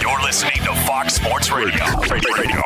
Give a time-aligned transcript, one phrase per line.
[0.00, 1.84] You're listening to Fox Sports Radio.
[2.10, 2.62] Radio.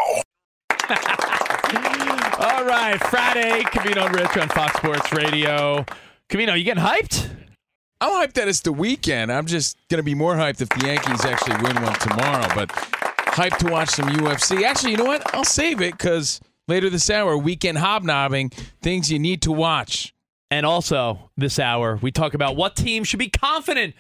[2.39, 5.85] All right, Friday, Covino and Rich on Fox Sports Radio.
[6.29, 7.29] Covino, you getting hyped?
[8.01, 9.33] I'm hyped that it's the weekend.
[9.33, 12.69] I'm just going to be more hyped if the Yankees actually win one tomorrow, but
[12.69, 14.63] hyped to watch some UFC.
[14.63, 15.35] Actually, you know what?
[15.35, 18.51] I'll save it because later this hour, weekend hobnobbing,
[18.83, 20.13] things you need to watch.
[20.51, 23.95] And also, this hour, we talk about what team should be confident,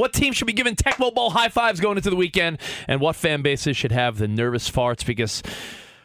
[0.00, 3.14] what team should be giving Tecmo Bowl high fives going into the weekend, and what
[3.14, 5.42] fan bases should have the nervous farts because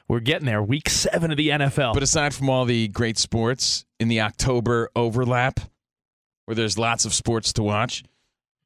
[0.09, 0.61] we're getting there.
[0.61, 1.93] Week seven of the NFL.
[1.93, 5.61] But aside from all the great sports in the October overlap,
[6.43, 8.03] where there's lots of sports to watch,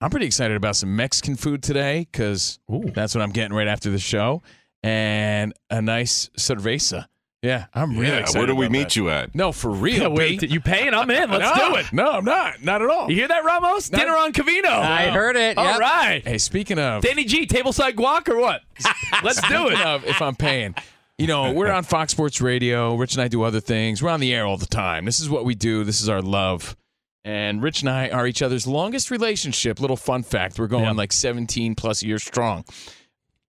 [0.01, 3.91] I'm pretty excited about some Mexican food today because that's what I'm getting right after
[3.91, 4.41] the show,
[4.81, 7.05] and a nice cerveza.
[7.41, 8.37] Yeah, I'm really Yeah, excited.
[8.37, 8.95] where do we meet that.
[8.97, 9.33] you at?
[9.33, 10.01] No, for real.
[10.01, 10.47] Yeah, wait, B.
[10.47, 10.93] you paying?
[10.93, 11.31] I'm in.
[11.31, 11.93] Let's No, do it.
[11.93, 12.61] No, I'm not.
[12.61, 13.09] Not at all.
[13.09, 13.89] You hear that, Ramos?
[13.91, 14.65] Not- Dinner on Covino.
[14.69, 15.57] I heard it.
[15.57, 15.79] All yep.
[15.79, 16.21] right.
[16.27, 18.61] Hey, speaking of, Danny G, tableside guac or what?
[19.23, 19.79] Let's do it.
[19.79, 20.75] of if I'm paying,
[21.17, 22.95] you know, we're on Fox Sports Radio.
[22.95, 24.03] Rich and I do other things.
[24.03, 25.05] We're on the air all the time.
[25.05, 25.85] This is what we do.
[25.85, 26.75] This is our love.
[27.23, 29.79] And Rich and I are each other's longest relationship.
[29.79, 30.91] Little fun fact: we're going Yeah.
[30.91, 32.65] like 17 plus years strong.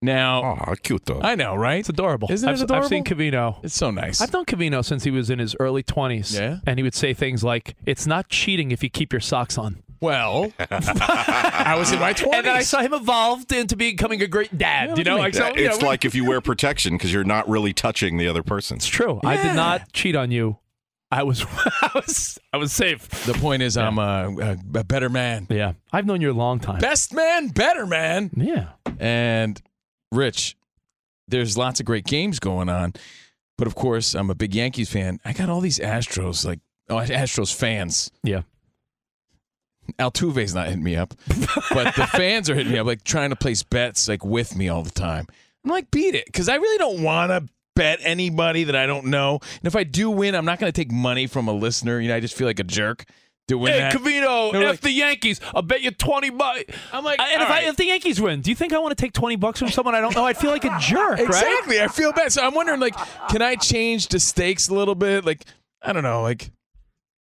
[0.02, 1.20] Now, Oh, cute though.
[1.22, 1.80] I know, right?
[1.80, 2.30] It's adorable.
[2.32, 2.84] Isn't it I've, adorable?
[2.84, 3.62] I've seen Covino.
[3.62, 4.20] It's so nice.
[4.20, 6.38] I've known Covino since he was in his early 20s.
[6.38, 6.58] Yeah?
[6.66, 9.82] And he would say things like, it's not cheating if you keep your socks on.
[10.00, 12.32] well, I was in my 20s.
[12.34, 14.96] And then I saw him evolved into becoming a great dad.
[14.96, 17.12] you know, like, so, Yeah, you know, it's we- like if you wear protection because
[17.12, 18.78] you're not really touching the other person.
[18.78, 19.20] It's true.
[19.22, 20.56] I did not cheat on you.
[21.12, 21.44] I was,
[21.82, 23.06] I was, I was safe.
[23.26, 25.46] the point is, I'm a, a, a better man.
[25.50, 25.72] Yeah.
[25.92, 26.78] I've known you a long time.
[26.78, 28.30] Best man, better man.
[28.36, 28.68] Yeah.
[28.98, 29.60] And
[30.12, 30.56] Rich,
[31.28, 32.94] there's lots of great games going on.
[33.56, 35.20] But of course, I'm a big Yankees fan.
[35.24, 38.10] I got all these Astros, like oh, Astros fans.
[38.22, 38.42] Yeah.
[39.98, 41.14] Altuve's not hitting me up,
[41.70, 44.68] but the fans are hitting me up, like trying to place bets like with me
[44.68, 45.26] all the time.
[45.64, 49.06] I'm like, beat it, because I really don't want to bet anybody that I don't
[49.06, 49.40] know.
[49.42, 52.00] And if I do win, I'm not going to take money from a listener.
[52.00, 53.04] You know, I just feel like a jerk
[53.50, 53.92] doing Hey, that.
[53.92, 56.62] Covino, if like- the Yankees, I'll bet you 20 bucks.
[56.92, 58.96] I'm like, and if, all I, if the Yankees win, do you think I want
[58.96, 60.24] to take 20 bucks from someone I don't know?
[60.24, 61.20] I'd feel like a jerk, right?
[61.20, 61.80] Exactly.
[61.80, 62.32] I feel bad.
[62.32, 62.94] So I'm wondering, like,
[63.28, 65.24] can I change the stakes a little bit?
[65.24, 65.44] Like,
[65.82, 66.22] I don't know.
[66.22, 66.50] Like,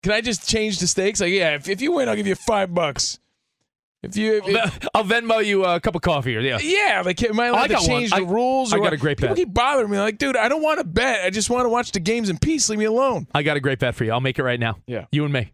[0.03, 1.20] can I just change the stakes?
[1.20, 3.19] Like, yeah, if, if you win, I'll give you five bucks.
[4.00, 6.58] If you, if, if- I'll Venmo you a cup of coffee or yeah.
[6.62, 7.88] yeah, like, am I Oh, allowed I to got one.
[7.88, 8.73] change the I- rules?
[8.73, 8.93] I got what?
[8.93, 9.44] a great People bet.
[9.44, 9.99] keep bothering me.
[9.99, 11.25] Like, dude, I don't want to bet.
[11.25, 12.69] I just want to watch the games in peace.
[12.69, 13.26] Leave me alone.
[13.35, 14.12] I got a great bet for you.
[14.12, 14.79] I'll make it right now.
[14.87, 15.06] Yeah.
[15.11, 15.53] You and me.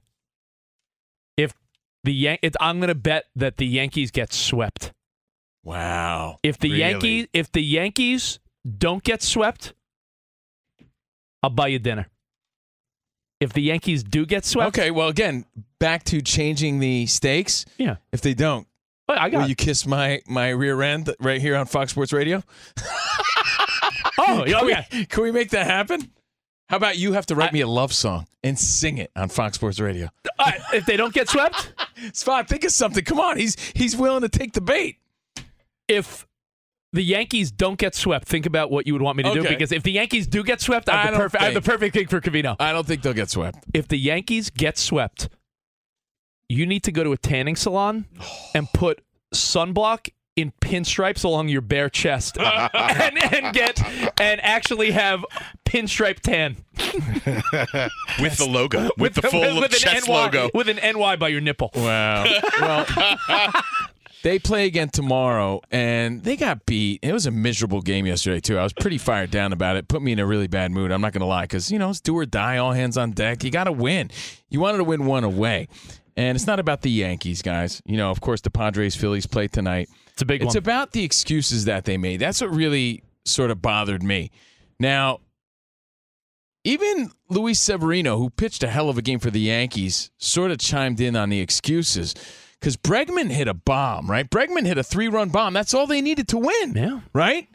[2.05, 4.93] The Yan- it, I'm going to bet that the Yankees get swept.
[5.65, 6.39] Wow.
[6.43, 6.81] If the Really?
[6.81, 8.39] Yankees if the Yankees
[8.79, 9.73] don't get swept,
[11.43, 12.09] I'll buy you dinner.
[13.41, 14.91] If the Yankees do get swept, Okay.
[14.91, 15.45] Well, again,
[15.79, 17.65] back to changing the stakes.
[17.79, 17.97] yeah.
[18.13, 18.67] If they don't,
[19.09, 22.13] Well, I got Will you kiss my my rear end right here on Fox Sports
[22.13, 22.43] Radio?
[24.17, 25.05] Oh, oh, Can we- okay.
[25.07, 26.11] Can we make that happen?
[26.69, 29.57] How about you have to write me a love song and sing it on Fox
[29.57, 30.09] Sports Radio?
[30.39, 31.73] Uh, if they don't get swept,
[32.13, 33.05] Spot, think of something.
[33.05, 34.97] Come on, he's he's willing to take the bait.
[35.89, 36.27] if
[36.93, 39.43] the Yankees don't get swept, think about what you would want me to do.
[39.43, 41.95] Because if the Yankees do get swept, I I the, perfect, I have the perfect
[41.95, 42.55] thing for Covino.
[42.61, 43.65] I don't think they'll get swept.
[43.75, 45.29] If the Yankees get swept,
[46.49, 48.07] you need to go to a tanning salon
[48.55, 49.03] and put
[49.35, 53.81] sunblock in pinstripes along your bare chest and, and get
[54.21, 55.25] and actually have
[55.65, 56.57] pinstripe tan
[58.21, 60.51] with the logo, with, the full with chest an NY, logo.
[60.55, 61.71] with an NY by your nipple.
[61.75, 62.25] Wow.
[62.61, 62.87] well,
[64.23, 67.01] they play again tomorrow, and they got beat.
[67.03, 68.59] It was a miserable game yesterday too.
[68.59, 69.87] I was pretty fired down about it.
[69.87, 70.91] Put me in a really bad mood.
[70.91, 73.13] I'm not going to lie, because you know it's do or die, all hands on
[73.13, 73.45] deck.
[73.45, 74.11] You got to win.
[74.49, 75.69] You wanted to win one away,
[76.17, 77.83] and it's not about the Yankees, guys.
[77.85, 79.89] You know, of course, the Padres Phillies play tonight.
[80.13, 80.51] It's a big It's one.
[80.51, 82.21] It's about the excuses that they made.
[82.21, 84.31] That's what really sort of bothered me.
[84.79, 85.21] Now,
[86.65, 90.59] even Luis Severino, who pitched a hell of a game for the Yankees, sort of
[90.59, 92.15] chimed in on the excuses
[92.59, 94.29] because Bregman hit a bomb, right?
[94.31, 95.53] Bregman hit a three-run bomb.
[95.53, 97.01] That's all they needed to win, Yeah.
[97.13, 97.49] right?
[97.51, 97.55] I-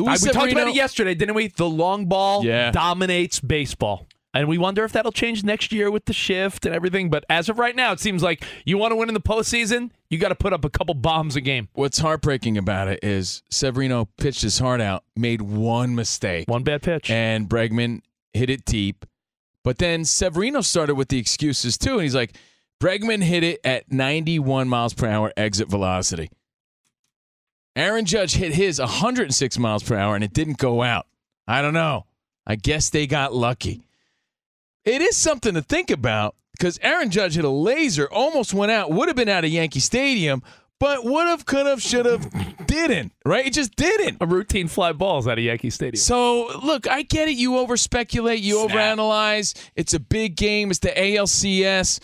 [0.00, 1.48] Luis we talked about it yesterday, didn't we?
[1.48, 2.70] The long ball Yeah.
[2.70, 4.06] dominates baseball.
[4.34, 7.10] And we wonder if that'll change next year with the shift and everything.
[7.10, 9.90] But as of right now, it seems like you want to win in the postseason,
[10.08, 11.68] you got to put up a couple bombs a game.
[11.74, 16.80] What's heartbreaking about it is Severino pitched his heart out, made one mistake, One bad
[16.82, 17.10] pitch.
[17.10, 18.00] and Bregman
[18.32, 19.04] hit it deep.
[19.64, 22.34] But then Severino started with the excuses too, and he's like,
[22.82, 26.30] Bregman hit it at 91 miles per hour exit velocity.
[27.76, 31.06] Aaron Judge hit his 106 miles per hour, and it didn't go out.
[31.46, 32.06] I don't know.
[32.46, 33.82] I guess they got lucky.
[34.84, 38.90] It is something to think about because Aaron Judge hit a laser, almost went out,
[38.90, 40.42] would have been out of Yankee Stadium,
[40.78, 42.28] but would have, could have, should have,
[42.66, 43.46] didn't, right?
[43.46, 44.18] It just didn't.
[44.20, 46.00] a routine fly balls out of Yankee Stadium.
[46.00, 47.36] So look, I get it.
[47.36, 49.54] You over speculate, you overanalyze.
[49.76, 50.70] It's a big game.
[50.70, 52.00] It's the ALCS.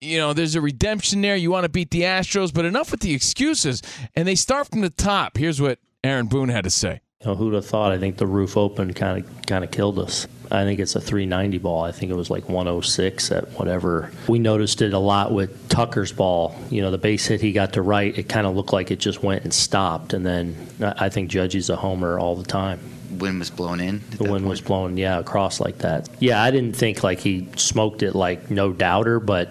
[0.00, 1.36] You know, there's a redemption there.
[1.36, 3.82] You want to beat the Astros, but enough with the excuses.
[4.14, 5.36] And they start from the top.
[5.36, 7.00] Here's what Aaron Boone had to say.
[7.26, 7.90] You know, who'd have thought?
[7.90, 10.28] I think the roof open kind of kind of killed us.
[10.48, 11.82] I think it's a 390 ball.
[11.82, 14.12] I think it was like 106 at whatever.
[14.28, 16.54] We noticed it a lot with Tucker's ball.
[16.70, 19.00] You know, the base hit he got to right, it kind of looked like it
[19.00, 20.12] just went and stopped.
[20.12, 22.78] And then I I think Judgy's a homer all the time.
[23.18, 24.02] Wind was blown in.
[24.18, 26.08] The wind was blowing, yeah, across like that.
[26.20, 29.50] Yeah, I didn't think like he smoked it like no doubter, but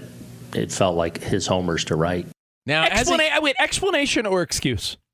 [0.54, 2.26] it felt like his homers to right.
[2.66, 4.96] Now, as a- wait, explanation or excuse?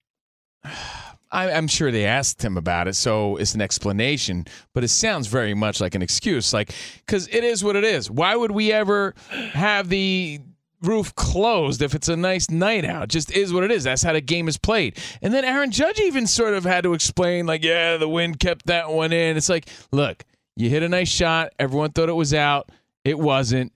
[1.32, 5.28] I, I'm sure they asked him about it, so it's an explanation, but it sounds
[5.28, 6.54] very much like an excuse.
[6.54, 6.74] Like,
[7.06, 8.12] because it is what it is.
[8.12, 9.16] Why would we ever
[9.54, 10.42] have the
[10.82, 13.04] roof closed if it's a nice night out?
[13.04, 13.84] It just is what it is.
[13.86, 14.98] That's how the game is played.
[15.22, 18.66] And then Aaron Judge even sort of had to explain, like, yeah, the wind kept
[18.66, 19.38] that one in.
[19.38, 20.26] It's like, look,
[20.58, 21.54] you hit a nice shot.
[21.58, 22.70] Everyone thought it was out.
[23.06, 23.72] It wasn't.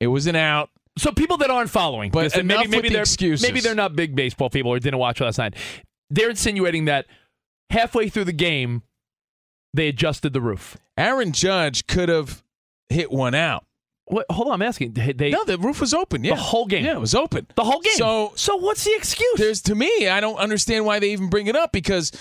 [0.00, 0.70] It was an out.
[0.96, 3.44] So people that aren't following, But enough maybe maybe the they're excuses.
[3.44, 5.54] maybe they're not big baseball people or didn't watch last night.
[6.10, 7.06] They're insinuating that
[7.70, 8.82] halfway through the game
[9.72, 10.76] they adjusted the roof.
[10.96, 12.42] Aaron Judge could have
[12.88, 13.64] hit one out.
[14.06, 14.92] What, hold on, I'm asking.
[14.92, 16.22] They, they No, the roof was open.
[16.24, 16.84] Yeah, the whole game.
[16.84, 17.46] Yeah, it was open.
[17.56, 17.94] The whole game.
[17.94, 19.38] So so what's the excuse?
[19.38, 22.12] there's to me, I don't understand why they even bring it up because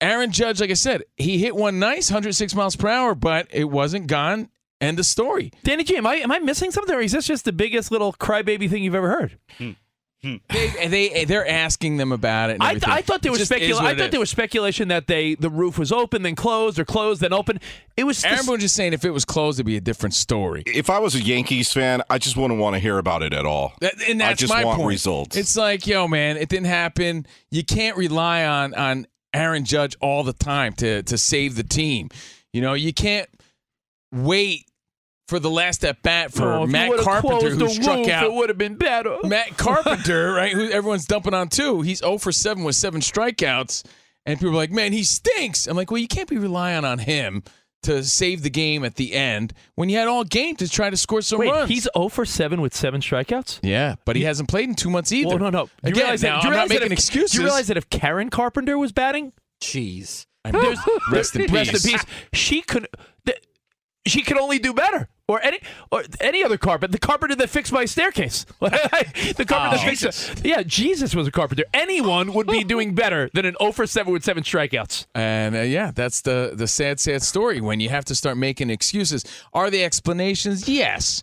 [0.00, 3.64] Aaron Judge, like I said, he hit one nice, 106 miles per hour, but it
[3.64, 4.50] wasn't gone.
[4.80, 5.52] End of story.
[5.64, 8.12] Danny G, am I am I missing something, or is this just the biggest little
[8.12, 9.38] crybaby thing you've ever heard?
[9.58, 9.72] Hmm.
[10.22, 10.36] Hmm.
[10.50, 12.56] They they they're asking them about it.
[12.60, 12.90] I, everything.
[12.90, 13.86] I thought there was speculation.
[13.86, 17.20] I thought there was speculation that they the roof was open, then closed, or closed,
[17.20, 17.60] then open.
[17.96, 20.64] It was Aaron Boone just saying if it was closed, it'd be a different story.
[20.66, 23.46] If I was a Yankees fan, I just wouldn't want to hear about it at
[23.46, 23.74] all.
[23.80, 24.88] That- and that's I just my want point.
[24.88, 25.36] results.
[25.36, 27.24] It's like, yo, man, it didn't happen.
[27.52, 32.08] You can't rely on on Aaron Judge all the time to to save the team.
[32.52, 33.28] You know, you can't
[34.12, 34.67] wait
[35.28, 38.24] for the last at bat for Oh, Matt Carpenter, who struck roof, out.
[38.24, 39.16] It would have been better.
[39.22, 40.52] Matt Carpenter, right?
[40.52, 41.82] Who everyone's dumping on too.
[41.82, 43.84] He's 0 for 7 with seven strikeouts,
[44.26, 46.98] and people are like, "Man, he stinks." I'm like, "Well, you can't be relying on
[46.98, 47.44] him
[47.84, 50.96] to save the game at the end when you had all game to try to
[50.96, 53.60] score some Wait, runs." he's 0 for 7 with seven strikeouts.
[53.62, 55.28] yeah, but he hasn't played in two months either.
[55.28, 55.62] Well, no, no.
[55.84, 57.34] You Again, realize that, now, do you I'm not realize that making if, excuses.
[57.36, 59.32] You realize that if Karen Carpenter was batting,
[59.62, 60.26] Jeez.
[60.44, 60.78] there's,
[61.12, 61.84] Rest in rest peace.
[61.84, 62.04] in peace.
[62.32, 62.88] She could,
[63.26, 63.42] th-
[64.06, 65.08] she could only do better.
[65.30, 65.60] Or any,
[65.92, 66.90] or any other carpet.
[66.90, 68.46] The carpenter that fixed my staircase.
[68.60, 70.04] the carpenter that fixed
[70.38, 70.46] it.
[70.46, 71.64] Yeah, Jesus was a carpenter.
[71.74, 75.06] Anyone would be doing better than an 0 for 7 with seven strikeouts.
[75.14, 78.70] And uh, yeah, that's the the sad, sad story when you have to start making
[78.70, 79.22] excuses.
[79.52, 80.66] Are they explanations?
[80.66, 81.22] Yes.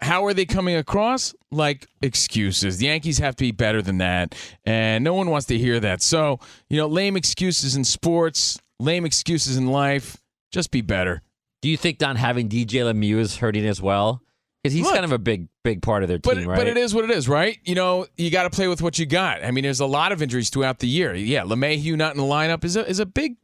[0.00, 1.32] how are they coming across?
[1.52, 2.78] Like excuses.
[2.78, 4.34] The Yankees have to be better than that,
[4.64, 6.02] and no one wants to hear that.
[6.02, 10.16] So, you know, lame excuses in sports, lame excuses in life.
[10.50, 11.22] Just be better.
[11.64, 14.20] Do you think not having DJ LeMahieu is hurting as well?
[14.62, 14.92] Because he's Look.
[14.92, 16.58] kind of a big, big part of their But, team, right?
[16.58, 17.56] but it is what it is, right?
[17.64, 19.42] You know, you got to play with what you got.
[19.42, 21.14] I mean, there's a lot of injuries throughout the year.
[21.14, 23.36] Yeah, LeMahieu not in the lineup is a is a big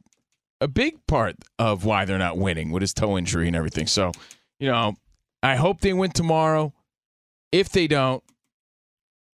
[0.59, 3.87] a big part of why they're not winning with his toe injury and everything.
[3.87, 4.11] So,
[4.59, 4.93] you know,
[5.41, 6.75] I hope they win tomorrow.
[7.51, 8.23] If they don't,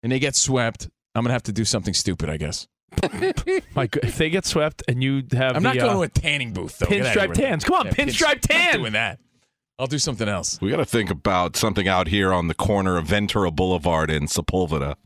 [0.02, 2.66] and they get swept, I'm gonna have to do something stupid, I guess.
[3.74, 6.08] Mike, if they get swept and you have I'm the, not going uh, to a
[6.08, 6.86] tanning booth though.
[6.86, 7.48] Get outta pinstripe here.
[7.48, 7.64] tans.
[7.64, 9.20] Come on, Yeah, pinstripe I'm not doing that.
[9.78, 10.60] I'll do something else.
[10.60, 14.24] We got to think about something out here on the corner of Ventura Boulevard in
[14.24, 14.96] Sepulveda.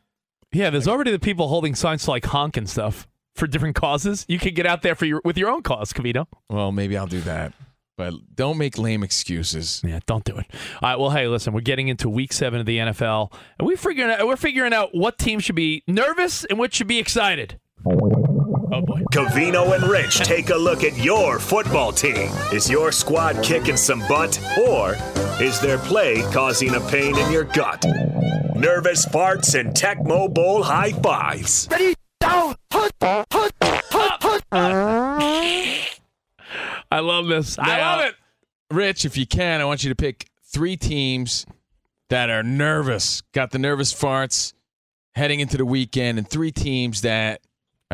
[0.53, 4.25] Yeah, there's already the people holding signs to like honk and stuff for different causes.
[4.29, 6.27] You could get out there for your with your own cause, Covino.
[6.49, 7.53] Well, maybe I'll do that.
[7.99, 9.83] But don't make lame excuses.
[9.85, 10.47] Yeah, don't do it.
[10.83, 10.99] All right.
[10.99, 14.27] Well, hey, listen, we're getting into Week Seven of the NFL, and we figuring out,
[14.27, 17.61] we're figuring out what team should be nervous and which should be excited.
[17.85, 19.03] Oh boy.
[19.13, 22.31] Covino and Rich take a look at your football team.
[22.53, 24.97] Is your squad kicking some butt, or
[25.41, 27.85] is their play causing a pain in your gut?
[28.55, 31.69] Nervous farts and Tecmo Bowl high fives.
[31.71, 34.43] Ready, down, put, put, put, put.
[34.53, 35.89] I
[37.01, 37.59] love this.
[37.59, 38.15] I love it.
[38.71, 41.47] Rich, if you can, I want you to pick three teams
[42.11, 44.53] that are nervous, got the nervous farts
[45.15, 47.41] heading into the weekend, and three teams that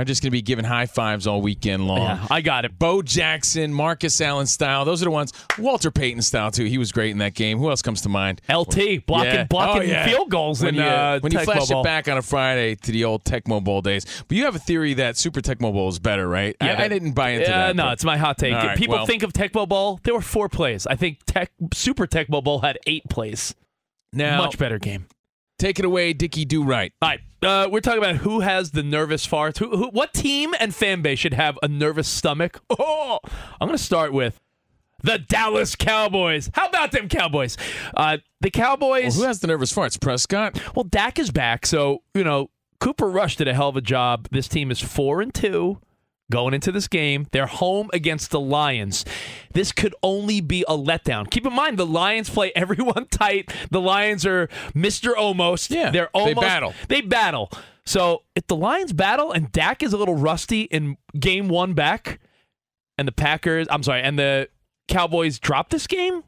[0.00, 1.99] are just going to be giving high fives all weekend long.
[1.99, 2.78] Yeah, I got it.
[2.78, 4.85] Bo Jackson, Marcus Allen style.
[4.85, 5.33] Those are the ones.
[5.59, 6.64] Walter Payton style too.
[6.64, 7.59] He was great in that game.
[7.59, 8.40] Who else comes to mind?
[8.49, 9.45] LT blocking Yeah.
[9.45, 10.07] blocking Oh, yeah.
[10.07, 11.81] field goals when in you, uh, when you flash Bowl.
[11.81, 14.05] it back on a Friday to the old Tecmo Bowl days.
[14.28, 16.57] But you have a theory that Super Tecmo Bowl is better, right?
[16.61, 17.76] I, that- I didn't buy into Yeah, that.
[17.76, 18.55] No, but- it's my hot take.
[18.55, 20.00] Right, People well, think of Tecmo Bowl.
[20.05, 20.87] There were four plays.
[20.87, 23.55] I think Tech Super Tecmo Bowl had eight plays.
[24.12, 25.07] now Much better game.
[25.58, 26.92] Take it away, Dickie Do Right.
[27.02, 29.58] All right, uh, we're talking about who has the nervous farts.
[29.58, 32.60] Who, who, what team and fan base should have a nervous stomach?
[32.80, 33.18] Oh,
[33.60, 34.38] I'm going to start with
[35.02, 36.48] the Dallas Cowboys.
[36.52, 37.56] How about them Cowboys?
[37.96, 39.16] Uh, the Cowboys.
[39.16, 40.00] Well, who has the nervous farts?
[40.00, 40.60] Prescott.
[40.76, 44.28] Well, Dak is back, so you know Cooper Rush did a hell of a job.
[44.30, 45.80] This team is four and two
[46.30, 47.26] going into this game.
[47.32, 49.04] They're home against the Lions.
[49.52, 51.30] This could only be a letdown.
[51.30, 53.52] Keep in mind the Lions play everyone tight.
[53.70, 55.70] The Lions are Mister Almost.
[55.70, 56.75] Yeah, they're they almost battle.
[56.88, 57.50] They battle.
[57.87, 62.20] So if the Lions battle and Dak is a little rusty in game one back,
[62.99, 64.49] and the Packers, I'm sorry, and the
[64.88, 66.23] Cowboys drop this game,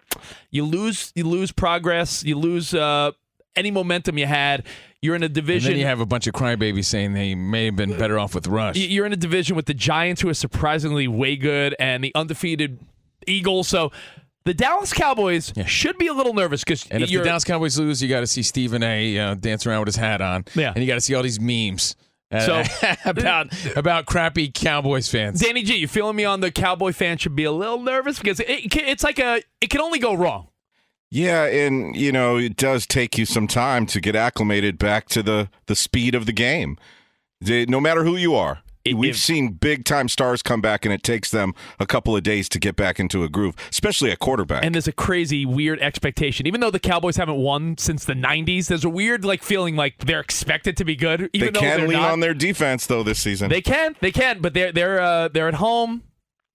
[0.50, 3.10] you lose you lose progress, you lose uh,
[3.56, 4.64] any momentum you had.
[5.02, 5.70] You're in a division.
[5.70, 8.34] And then you have a bunch of crybabies saying they may have been better off
[8.34, 8.76] with Rush.
[8.76, 12.78] You're in a division with the Giants, who are surprisingly way good, and the undefeated
[13.26, 13.66] Eagles.
[13.68, 13.92] So
[14.44, 18.02] the Dallas Cowboys should be a little nervous because And if the Dallas Cowboys lose,
[18.02, 19.18] you got to see Stephen A.
[19.18, 20.44] Uh, dance around with his hat on.
[20.54, 20.72] Yeah.
[20.74, 21.96] And you got to see all these memes
[22.30, 25.40] uh, So- about about crappy Cowboys fans.
[25.40, 28.38] Danny G, you feeling me on the Cowboy fan should be a little nervous because
[28.40, 30.48] it, it's like a it can only go wrong.
[31.10, 35.22] Yeah, and you know it does take you some time to get acclimated back to
[35.22, 36.78] the the speed of the game.
[37.40, 41.02] The- no matter who you are, we've seen big time stars come back, and it
[41.02, 44.64] takes them a couple of days to get back into a groove, especially a quarterback.
[44.64, 46.46] And there's a crazy, weird expectation.
[46.46, 49.98] Even though the Cowboys haven't won since the '90s, there's a weird like feeling like
[49.98, 51.28] they're expected to be good.
[51.32, 52.12] Even they can lean not.
[52.12, 53.48] on their defense though this season.
[53.48, 56.04] They can, they can, but they're they're uh, they're at home,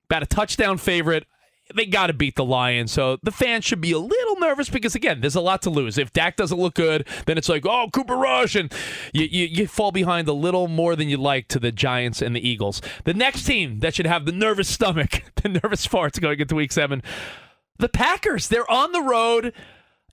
[0.10, 1.26] about a touchdown favorite.
[1.74, 4.94] They got to beat the Lions, so the fans should be a little nervous because
[4.94, 5.98] again, there's a lot to lose.
[5.98, 8.72] If Dak doesn't look good, then it's like, oh, Cooper Rush, and
[9.14, 12.36] you you, you fall behind a little more than you like to the Giants and
[12.36, 12.82] the Eagles.
[13.06, 16.72] The next team that should have the nervous stomach, the nervous farts going into Week
[16.72, 17.02] Seven,
[17.80, 18.48] the Packers.
[18.48, 19.52] They're on the road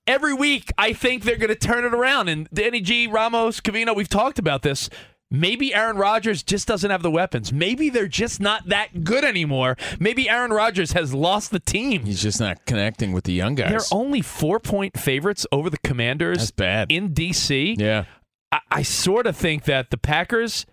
[0.06, 0.72] every week.
[0.78, 2.28] I think they're going to turn it around.
[2.28, 4.88] And Danny G, Ramos, Covino, we've talked about this.
[5.32, 7.54] Maybe Aaron Rodgers just doesn't have the weapons.
[7.54, 9.78] Maybe they're just not that good anymore.
[9.98, 12.04] Maybe Aaron Rodgers has lost the team.
[12.04, 13.70] He's just not connecting with the young guys.
[13.70, 16.38] They're only four point favorites over the Commanders.
[16.38, 16.92] That's bad.
[16.92, 17.78] In DC.
[17.78, 18.04] Yeah.
[18.52, 20.66] I, I sort of think that the Packers,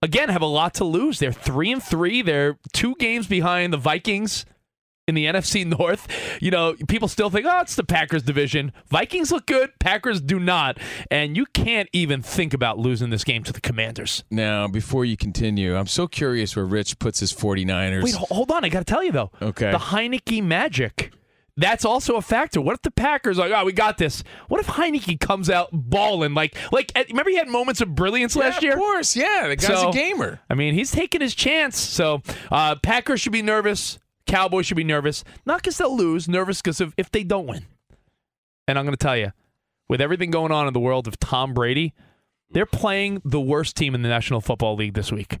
[0.00, 1.18] again, have a lot to lose.
[1.18, 2.22] They're three and three.
[2.22, 4.46] They're two games behind the Vikings
[5.08, 6.06] in the NFC North.
[6.40, 8.72] You know, people still think, oh, it's the Packers division.
[8.88, 9.70] Vikings look good.
[9.78, 10.78] Packers do not.
[11.10, 14.24] And you can't even think about losing this game to the Commanders.
[14.30, 18.02] Now, before you continue, I'm so curious where Rich puts his 49ers.
[18.02, 18.64] Wait, hold on.
[18.64, 19.30] I got to tell you, though.
[19.40, 19.70] Okay.
[19.70, 21.12] The Heinicke magic.
[21.58, 22.60] That's also a factor.
[22.60, 24.22] What if the Packers are like, oh, we got this?
[24.48, 26.92] What if Heinicke comes out balling like, like?
[26.94, 28.72] eh, Remember he had moments of brilliance last year.
[28.74, 29.48] Of course, yeah.
[29.48, 30.40] The guy's So, a gamer.
[30.50, 31.78] I mean, he's taking his chance.
[31.78, 32.20] So
[32.52, 33.98] uh, Packers should be nervous.
[34.26, 35.24] Cowboys should be nervous.
[35.44, 37.66] Not because they'll lose, nervous because of if they don't win.
[38.68, 39.32] And I'm going to tell you,
[39.88, 41.94] with everything going on in the world of Tom Brady,
[42.50, 45.38] they're playing the worst team in the National Football League this week.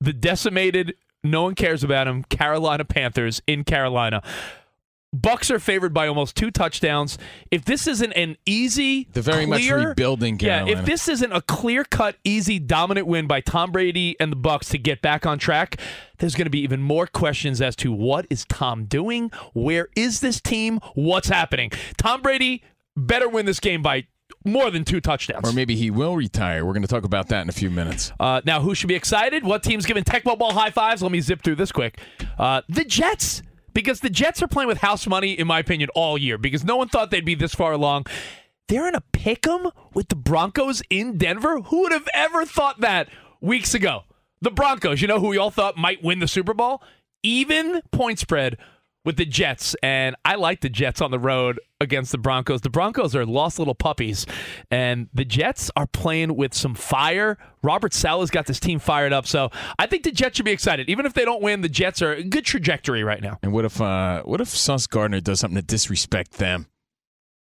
[0.00, 4.22] The decimated, no one cares about them, Carolina Panthers in Carolina.
[5.12, 7.18] Bucks are favored by almost two touchdowns.
[7.50, 11.42] If this isn't an easy, They're very much rebuilding, rebuilding Yeah, if this isn't a
[11.42, 15.38] clear cut, easy, dominant win by Tom Brady and the Bucks to get back on
[15.38, 15.76] track,
[16.18, 19.30] there's going to be even more questions as to what is Tom doing?
[19.52, 20.80] Where is this team?
[20.94, 21.70] What's happening?
[21.98, 22.62] Tom Brady
[22.96, 24.06] better win this game by
[24.44, 25.48] more than two touchdowns.
[25.48, 26.64] Or maybe he will retire.
[26.64, 28.12] We're going to talk about that in a few minutes.
[28.18, 29.44] Uh, now, who should be excited?
[29.44, 31.02] What team's giving Tecmo Bowl high fives?
[31.02, 32.00] Let me zip through this quick.
[32.38, 33.42] Uh, the Jets,
[33.74, 36.38] because the Jets are playing with house money, in my opinion, all year.
[36.38, 38.06] Because no one thought they'd be this far along.
[38.68, 41.60] They're in a pick 'em with the Broncos in Denver.
[41.60, 43.08] Who would have ever thought that
[43.40, 44.04] weeks ago?
[44.40, 46.82] The Broncos, you know who we all thought might win the Super Bowl?
[47.22, 48.56] Even point spread
[49.04, 49.74] with the Jets.
[49.82, 52.60] And I like the Jets on the road against the Broncos.
[52.60, 54.26] The Broncos are lost little puppies,
[54.70, 57.38] and the Jets are playing with some fire.
[57.62, 59.26] Robert Saleh's got this team fired up.
[59.26, 60.88] So I think the Jets should be excited.
[60.88, 63.38] Even if they don't win, the Jets are a good trajectory right now.
[63.42, 66.66] And what if uh, what if Sauce Gardner does something to disrespect them?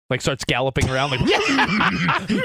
[0.09, 1.21] Like starts galloping around like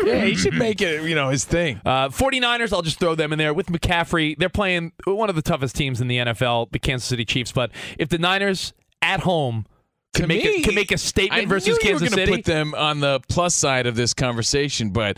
[0.04, 1.82] yeah, he should make it, you know, his thing.
[1.84, 4.38] Uh, 49ers, I'll just throw them in there with McCaffrey.
[4.38, 7.52] They're playing one of the toughest teams in the NFL, the Kansas City Chiefs.
[7.52, 8.72] But if the Niners
[9.06, 9.66] at home
[10.14, 12.32] can To make me, a, can make a statement I versus Kansas you were City,
[12.38, 15.18] put them on the plus side of this conversation, but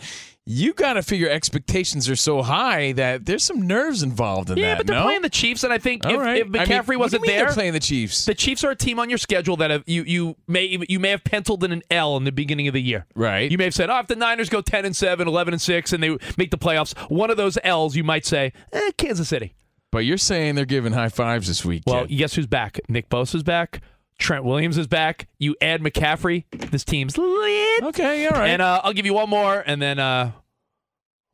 [0.49, 4.69] you got to figure expectations are so high that there's some nerves involved in yeah,
[4.69, 4.77] that.
[4.77, 5.03] but they're no?
[5.03, 6.37] playing the Chiefs, and I think if, right.
[6.37, 8.25] if I mean, McCaffrey wasn't mean they're there, playing the Chiefs.
[8.25, 11.09] The Chiefs are a team on your schedule that have, you you may you may
[11.09, 13.05] have penciled in an L in the beginning of the year.
[13.13, 13.51] Right.
[13.51, 15.93] You may have said, "Oh, if the Niners go 10 and 7, 11 and 6
[15.93, 19.53] and they make the playoffs, one of those L's you might say, eh, Kansas City."
[19.97, 21.81] But you're saying they're giving high fives this week.
[21.87, 22.79] Well, guess who's back?
[22.87, 23.81] Nick Bosa's back.
[24.19, 25.27] Trent Williams is back.
[25.39, 27.83] You add McCaffrey, this team's lit.
[27.83, 28.47] Okay, all right.
[28.51, 30.33] And uh, I'll give you one more, and then uh,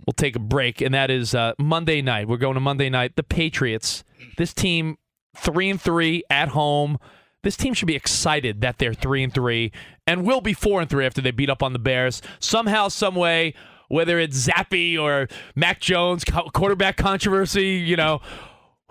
[0.07, 0.79] we'll take a break.
[0.79, 2.29] And that is uh, Monday night.
[2.29, 3.17] We're going to Monday night.
[3.17, 4.05] The Patriots.
[4.37, 4.97] This team,
[5.35, 6.99] three and three at home.
[7.43, 9.73] This team should be excited that they're three and three,
[10.07, 12.21] and will be four and three after they beat up on the Bears.
[12.39, 13.55] Somehow, some way,
[13.89, 16.23] whether it's Zappe or Mac Jones
[16.53, 18.21] quarterback controversy, you know.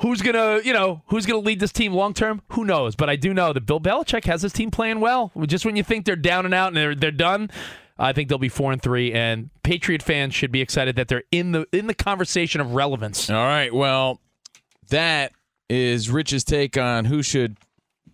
[0.02, 2.42] Who's gonna, you know, who's gonna lead this team long term?
[2.50, 2.96] Who knows?
[2.96, 5.30] But I do know that Bill Belichick has his team playing well.
[5.46, 7.50] Just when you think they're down and out and they're they're done,
[7.98, 9.12] I think they'll be four and three.
[9.12, 13.30] And Patriot fans should be excited that they're in the in the conversation of relevance.
[13.30, 13.72] All right.
[13.72, 14.20] Well,
[14.88, 15.32] that
[15.70, 17.56] is Rich's take on who should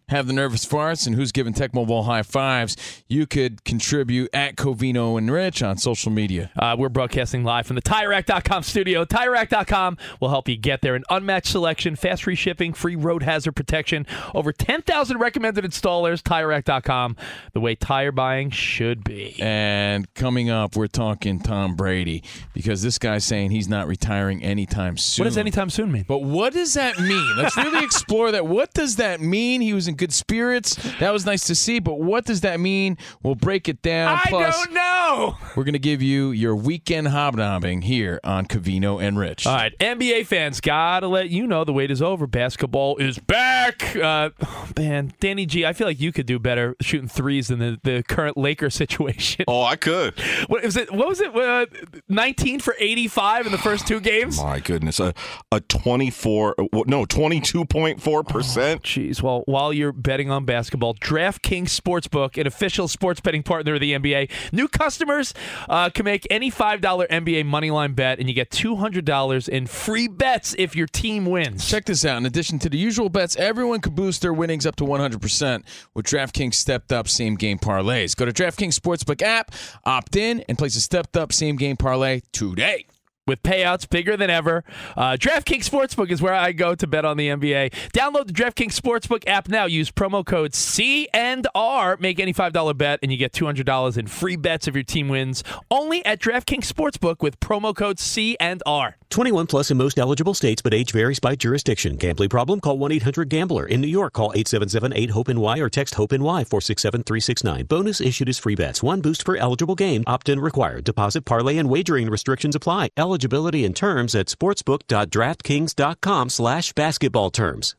[0.09, 2.77] have the nervous farts and who's giving Tecmo Bowl high fives.
[3.09, 6.51] You could contribute at Covino and Rich on social media.
[6.57, 9.05] Uh, we're broadcasting live from the TireRack.com studio.
[9.05, 10.95] TireRack.com will help you get there.
[10.95, 14.07] An unmatched selection, fast free shipping, free road hazard protection.
[14.35, 16.23] Over 10,000 recommended installers.
[16.23, 17.17] TireRack.com,
[17.53, 19.37] the way tire buying should be.
[19.41, 22.23] And coming up, we're talking Tom Brady
[22.55, 25.25] because this guy's saying he's not retiring anytime soon.
[25.25, 26.05] What does anytime soon mean?
[26.09, 27.37] But what does that mean?
[27.37, 28.47] Let's really explore that.
[28.47, 29.61] What does that mean?
[29.61, 30.77] He was in good spirits.
[31.01, 31.79] That was nice to see.
[31.79, 32.97] But what does that mean?
[33.23, 34.17] We'll break it down.
[34.25, 35.37] I Plus, don't know.
[35.57, 39.47] we're going to give you your weekend hobnobbing here on Covino and Rich.
[39.47, 42.27] All right, NBA fans, gotta let you know the wait is over.
[42.27, 43.95] Basketball is back.
[43.97, 47.59] Uh, oh, man, Danny G, I feel like you could do better shooting threes than
[47.59, 49.45] the, the current Laker situation.
[49.49, 50.19] Oh, I could.
[50.47, 50.91] What was it?
[50.93, 51.35] What was it?
[51.37, 51.67] Uh,
[52.09, 54.39] Nineteen for eighty-five in the first two games.
[54.39, 55.15] My goodness, a
[55.51, 56.55] a twenty four,
[56.87, 58.83] no, twenty two point four percent.
[58.83, 59.23] Jeez.
[59.23, 63.93] Well, while you're betting on basketball, DraftKings Sportsbook, an official sports betting partner of the
[63.93, 65.35] NBA, new customers
[65.69, 70.55] uh, can make any $5 NBA moneyline bet, and you get $200 in free bets
[70.59, 71.69] if your team wins.
[71.69, 72.19] Check this out.
[72.19, 75.63] In addition to the usual bets, everyone could boost their winnings up to 100%
[75.95, 78.17] with DraftKings stepped up same game parlays.
[78.17, 79.53] Go to DraftKings Sportsbook app,
[79.85, 82.87] opt in, and place a stepped up same game parlay today.
[83.29, 84.65] With payouts bigger than ever.
[84.97, 87.71] Uh, DraftKings Sportsbook is where I go to bet on the NBA.
[87.93, 89.67] Download the DraftKings Sportsbook app now.
[89.67, 91.97] Use promo code C and R.
[92.01, 94.75] Make any five dollar bet, and you get two hundred dollars in free bets if
[94.75, 95.45] your team wins.
[95.71, 98.97] Only at DraftKings Sportsbook with promo code C and R.
[99.11, 101.97] 21 plus in most eligible states, but age varies by jurisdiction.
[101.97, 102.61] Gambling problem?
[102.61, 103.65] Call 1 800 Gambler.
[103.65, 107.65] In New York, call 877 8 HOPE NY or text HOPE NY 467 369.
[107.67, 108.83] Bonus issued as free bets.
[108.83, 110.05] One boost per eligible game.
[110.07, 110.85] Opt in required.
[110.85, 112.91] Deposit, parlay, and wagering restrictions apply.
[113.19, 117.75] Eligibility and terms at sportsbook.draftkings.com slash basketball terms.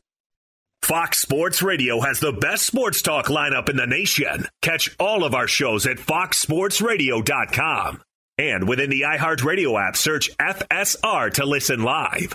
[0.82, 4.46] Fox Sports Radio has the best sports talk lineup in the nation.
[4.60, 8.02] Catch all of our shows at foxsportsradio.com.
[8.36, 12.34] And within the iHeartRadio app, search FSR to listen live.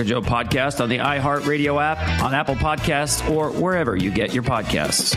[0.00, 4.42] of Joe podcast on the iHeartRadio app, on Apple Podcasts, or wherever you get your
[4.42, 5.14] podcasts.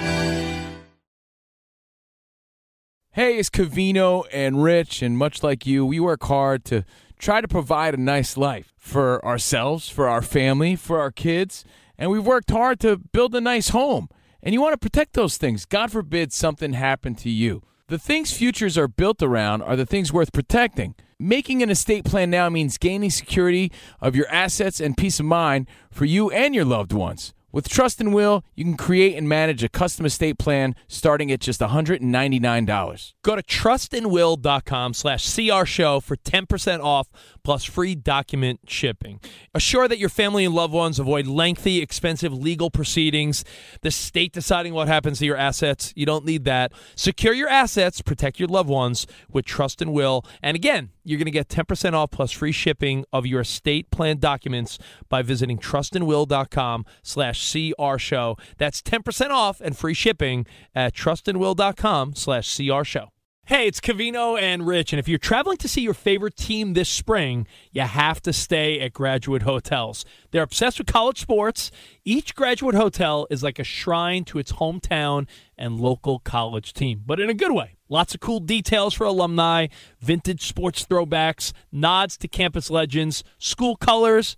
[3.14, 6.86] Hey, it's Covino and Rich, and much like you, we work hard to
[7.20, 11.66] try to provide a nice life for ourselves, for our family, for our kids,
[11.98, 14.10] and we've worked hard to build a nice home.
[14.42, 15.66] And you want to protect those things.
[15.66, 17.62] God forbid something happened to you.
[17.88, 20.96] The things futures are built around are the things worth protecting.
[21.22, 25.68] Making an estate plan now means gaining security of your assets and peace of mind
[25.92, 27.32] for you and your loved ones.
[27.52, 31.42] With Trust and Will, you can create and manage a custom estate plan starting at
[31.42, 33.14] just $199.
[33.24, 37.12] Go to trustandwill.com slash CR show for 10% off
[37.44, 39.20] plus free document shipping.
[39.54, 43.44] Assure that your family and loved ones avoid lengthy, expensive legal proceedings,
[43.82, 45.92] the state deciding what happens to your assets.
[45.94, 46.72] You don't need that.
[46.96, 50.26] Secure your assets, protect your loved ones with Trust and Will.
[50.42, 54.18] And again, you're going to get 10% off plus free shipping of your estate plan
[54.18, 54.78] documents
[55.10, 58.38] by visiting trustandwill.com slash CR show.
[58.58, 63.10] That's 10% off and free shipping at trustandwill.com slash CR show.
[63.46, 66.88] Hey, it's Covino and Rich, and if you're traveling to see your favorite team this
[66.88, 70.06] spring, you have to stay at Graduate Hotels.
[70.30, 71.72] They're obsessed with college sports.
[72.06, 77.20] Each Graduate Hotel is like a shrine to its hometown and local college team, but
[77.20, 77.78] in a good way.
[77.92, 79.68] Lots of cool details for alumni,
[80.00, 84.38] vintage sports throwbacks, nods to campus legends, school colors,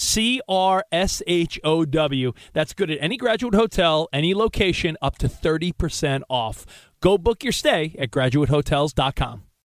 [0.00, 2.32] C R S H O W.
[2.54, 6.64] That's good at any graduate hotel, any location, up to 30% off.
[7.00, 9.49] Go book your stay at graduatehotels.com.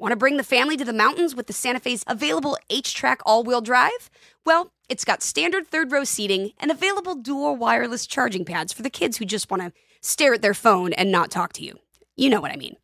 [0.00, 3.42] Want to bring the family to the mountains with the Santa Fe's available HTRAC all
[3.42, 4.08] wheel drive?
[4.46, 8.90] Well, it's got standard third row seating and available dual wireless charging pads for the
[8.90, 11.80] kids who just want to stare at their phone and not talk to you.
[12.16, 12.76] You know what I mean.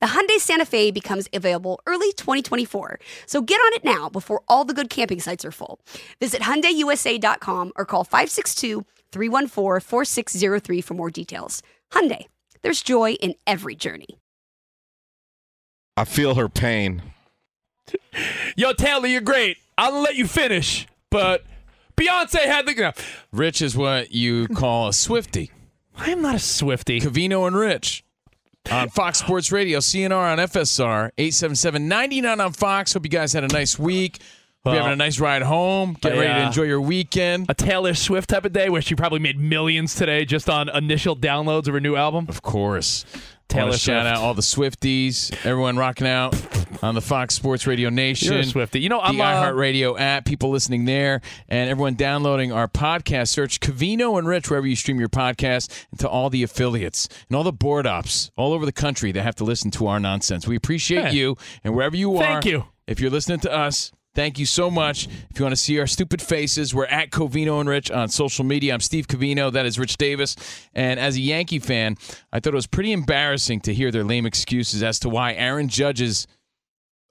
[0.00, 4.66] The Hyundai Santa Fe becomes available early 2024, so get on it now before all
[4.66, 5.80] the good camping sites are full.
[6.20, 11.62] Visit HyundaiUSA.com or call 562-314-4603 for more details.
[11.92, 12.26] Hyundai,
[12.60, 14.18] there's joy in every journey.
[16.02, 17.00] I feel her pain.
[18.56, 19.58] Yo, Taylor, you're great.
[19.78, 21.44] I'll let you finish, but
[21.96, 22.92] Beyonce had the.
[23.30, 25.52] Rich is what you call a Swifty.
[25.96, 26.98] I am not a Swifty.
[26.98, 28.02] Covino and Rich
[28.68, 31.86] on Fox Sports Radio, CNR on FSR, 877
[32.40, 32.94] on Fox.
[32.94, 34.20] Hope you guys had a nice week.
[34.64, 35.96] Hope you're having a nice ride home.
[36.00, 37.46] Get ready to enjoy your weekend.
[37.48, 41.16] A Taylor Swift type of day where she probably made millions today just on initial
[41.16, 42.26] downloads of her new album.
[42.28, 43.04] Of course.
[43.48, 46.34] Taylor shout out all the Swifties, everyone rocking out
[46.82, 48.32] on the Fox Sports Radio Nation.
[48.32, 48.68] You're.
[48.72, 53.28] You know, the I'm, uh, iHeartRadio app, people listening there, and everyone downloading our podcast.
[53.28, 57.36] Search Covino and Rich wherever you stream your podcast, and to all the affiliates and
[57.36, 60.46] all the board ops all over the country that have to listen to our nonsense.
[60.46, 61.16] We appreciate Hey.
[61.16, 62.64] you, and wherever you are, Thank you.
[62.86, 63.92] If you're listening to us.
[64.14, 65.06] Thank you so much.
[65.30, 68.44] If you want to see our stupid faces, we're at Covino and Rich on social
[68.44, 68.74] media.
[68.74, 69.50] I'm Steve Covino.
[69.50, 70.36] That is Rich Davis.
[70.74, 71.96] And as a Yankee fan,
[72.30, 75.68] I thought it was pretty embarrassing to hear their lame excuses as to why Aaron
[75.68, 76.26] Judge's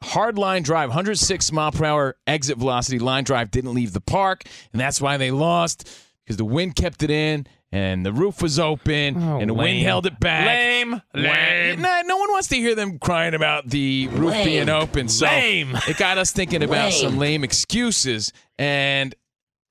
[0.04, 4.44] hard line drive, 106 mile per hour exit velocity line drive didn't leave the park,
[4.72, 5.90] and that's why they lost
[6.26, 7.48] because the wind kept it in.
[7.74, 10.46] And the roof was open, oh, and the wind held it back.
[10.46, 11.02] Lame.
[11.14, 11.82] Lame.
[11.82, 14.46] Nah, no one wants to hear them crying about the roof Lame.
[14.46, 15.08] being open.
[15.08, 15.78] So Lame.
[15.88, 16.92] it got us thinking about Lame.
[16.92, 18.34] some lame excuses.
[18.60, 19.16] And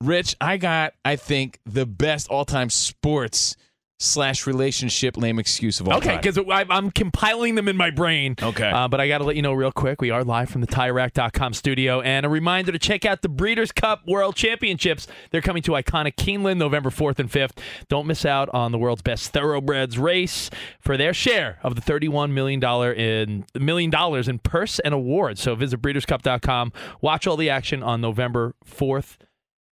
[0.01, 3.55] Rich, I got, I think, the best all-time sports
[4.01, 6.21] slash relationship lame excuse of all Okay, time.
[6.21, 8.35] because I'm compiling them in my brain.
[8.41, 8.69] Okay.
[8.69, 10.67] Uh, but I got to let you know real quick we are live from the
[10.67, 12.01] TireRack.com studio.
[12.01, 15.07] And a reminder to check out the Breeders' Cup World Championships.
[15.29, 17.57] They're coming to iconic Keeneland November 4th and 5th.
[17.89, 22.31] Don't miss out on the world's best thoroughbreds race for their share of the $31
[22.31, 22.63] million
[22.97, 25.41] in, million dollars in purse and awards.
[25.41, 26.73] So visit BreedersCup.com.
[27.01, 29.17] Watch all the action on November 4th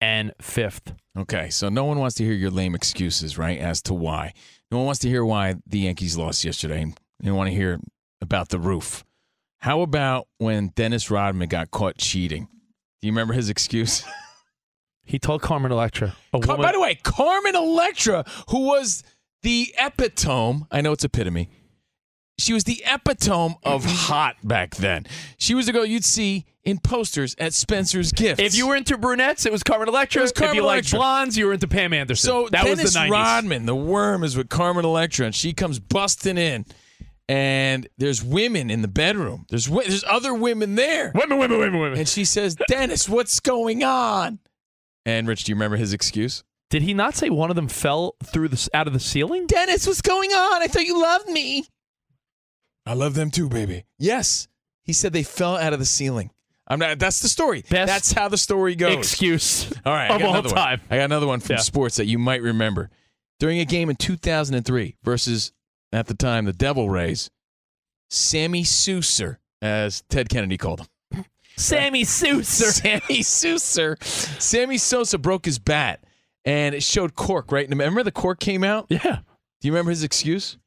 [0.02, 0.96] and 5th.
[1.18, 4.34] Okay, so no one wants to hear your lame excuses, right, as to why.
[4.72, 6.86] No one wants to hear why the Yankees lost yesterday.
[7.20, 7.80] They don't want to hear
[8.22, 9.04] about the roof.
[9.60, 12.48] How about when Dennis Rodman got caught cheating?
[13.02, 14.04] Do you remember his excuse?
[15.04, 16.16] He told Carmen Electra.
[16.34, 19.04] A Car- woman- by the way, Carmen Electra, who was
[19.42, 21.50] the epitome, I know it's epitome,
[22.39, 23.91] she was the epitome of mm-hmm.
[23.91, 25.06] hot back then.
[25.38, 28.41] She was a girl you'd see in posters at Spencer's Gifts.
[28.41, 30.21] If you were into brunettes, it was Carmen Electra.
[30.21, 32.28] Was Carmen if you liked blondes, you were into Pam Anderson.
[32.28, 33.12] So that Dennis was the 90s.
[33.12, 36.65] Rodman, the worm, is with Carmen Electra, and she comes busting in,
[37.28, 39.45] and there's women in the bedroom.
[39.49, 41.12] There's there's other women there.
[41.15, 41.99] Women, women, women, women.
[41.99, 44.39] And she says, "Dennis, what's going on?"
[45.06, 46.43] And Rich, do you remember his excuse?
[46.69, 49.47] Did he not say one of them fell through the out of the ceiling?
[49.47, 50.62] Dennis, what's going on?
[50.62, 51.65] I thought you loved me.
[52.89, 53.86] I love them too, baby.
[53.99, 54.47] Yes,
[54.84, 56.32] he said they fell out of the ceiling.
[56.67, 56.97] I'm not.
[56.99, 57.63] That's the story.
[57.69, 58.95] that's how the story goes.
[58.97, 59.71] Excuse.
[59.86, 60.56] All right, I of got all another one.
[60.56, 60.82] time.
[60.89, 61.62] I got another one from Yeah.
[61.62, 62.89] sports that you might remember.
[63.39, 65.52] During a game in 2003 versus,
[65.93, 67.30] at the time, the Devil Rays,
[68.10, 71.25] Sammy Souser, as Ted Kennedy called him.
[71.58, 72.71] Sammy Souser.
[72.71, 74.04] Sammy Souser.
[74.41, 76.04] Sammy Sosa broke his bat,
[76.45, 77.67] and it showed cork, right?
[77.69, 78.88] Remember the cork came out?
[78.89, 79.19] Yeah.
[79.62, 80.58] Do you remember his excuse?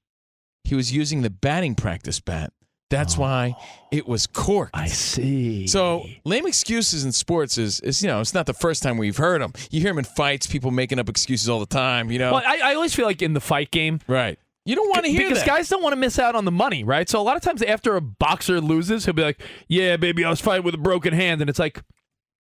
[0.64, 2.52] He was using the batting practice bat.
[2.92, 3.22] That's oh.
[3.22, 3.56] why
[3.90, 4.70] it was cork.
[4.74, 5.66] I see.
[5.66, 9.16] So lame excuses in sports is, is you know it's not the first time we've
[9.16, 9.54] heard them.
[9.70, 12.10] You hear them in fights, people making up excuses all the time.
[12.10, 14.38] You know, Well, I, I always feel like in the fight game, right?
[14.64, 15.46] You don't want to hear because that.
[15.46, 17.08] guys don't want to miss out on the money, right?
[17.08, 20.30] So a lot of times after a boxer loses, he'll be like, "Yeah, baby, I
[20.30, 21.82] was fighting with a broken hand," and it's like,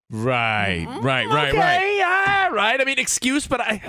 [0.08, 1.04] right, mm-hmm.
[1.04, 1.96] right, right, okay, right.
[1.96, 2.80] yeah, right.
[2.80, 3.82] I mean, excuse, but I.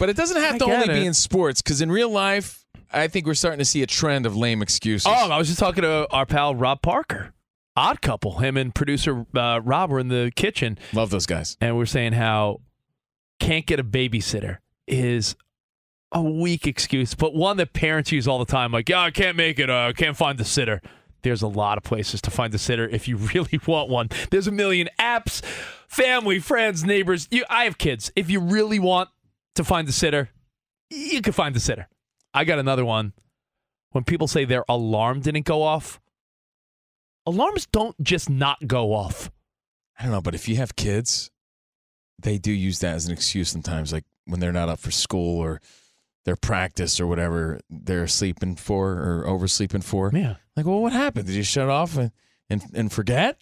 [0.00, 3.08] But it doesn't have I to only be in sports because in real life, I
[3.08, 5.06] think we're starting to see a trend of lame excuses.
[5.06, 7.32] Oh, I was just talking to our pal Rob Parker.
[7.76, 8.38] Odd couple.
[8.38, 10.78] Him and producer uh, Rob were in the kitchen.
[10.94, 11.58] Love those guys.
[11.60, 12.62] And we're saying how
[13.38, 15.36] can't get a babysitter is
[16.12, 18.72] a weak excuse, but one that parents use all the time.
[18.72, 19.68] Like, yeah, I can't make it.
[19.68, 20.80] Uh, can't find the sitter.
[21.22, 24.08] There's a lot of places to find the sitter if you really want one.
[24.30, 25.44] There's a million apps,
[25.88, 27.28] family, friends, neighbors.
[27.30, 28.10] You, I have kids.
[28.16, 29.10] If you really want
[29.56, 30.30] to find the sitter,
[30.90, 31.88] you can find the sitter.
[32.36, 33.14] I got another one.
[33.92, 35.98] When people say their alarm didn't go off,
[37.24, 39.30] alarms don't just not go off.
[39.98, 41.30] I don't know, but if you have kids,
[42.18, 45.38] they do use that as an excuse sometimes, like when they're not up for school
[45.38, 45.62] or
[46.26, 50.10] their practice or whatever they're sleeping for or oversleeping for.
[50.12, 50.34] Yeah.
[50.56, 51.26] Like, well, what happened?
[51.26, 52.12] Did you shut off and,
[52.50, 53.38] and, and forget?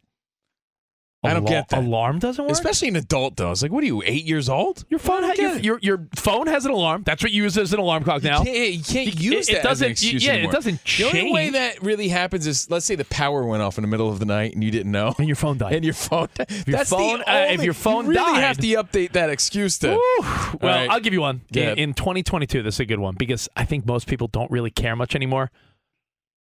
[1.25, 1.85] I don't Alar- get that.
[1.85, 2.53] Alarm doesn't work.
[2.53, 3.51] Especially an adult, though.
[3.51, 4.85] It's like, what are you, eight years old?
[4.91, 7.03] Your phone, ha- your, your your phone has an alarm.
[7.05, 8.41] That's what you use as an alarm clock now.
[8.41, 10.85] You can't, you can't use it- it that as an doesn't- excuse yeah, it doesn't
[10.85, 11.13] Change.
[11.13, 13.89] The only way that really happens is, let's say the power went off in the
[13.89, 15.73] middle of the night and you didn't know, and your phone died.
[15.77, 16.29] and your phone.
[16.39, 19.79] your that's phone- the uh, if your phone you really have to update that excuse
[19.79, 19.89] to.
[19.89, 20.91] Well, All right.
[20.91, 21.43] I'll give you one.
[21.51, 21.73] Yeah.
[21.73, 24.71] In, in 2022, this is a good one because I think most people don't really
[24.71, 25.51] care much anymore.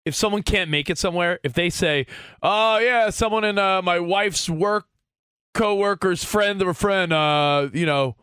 [0.07, 2.07] If someone can't make it somewhere, if they say,
[2.43, 4.87] "Oh yeah, someone in uh, my wife's work
[5.53, 8.17] coworker's friend of a friend, uh, you know,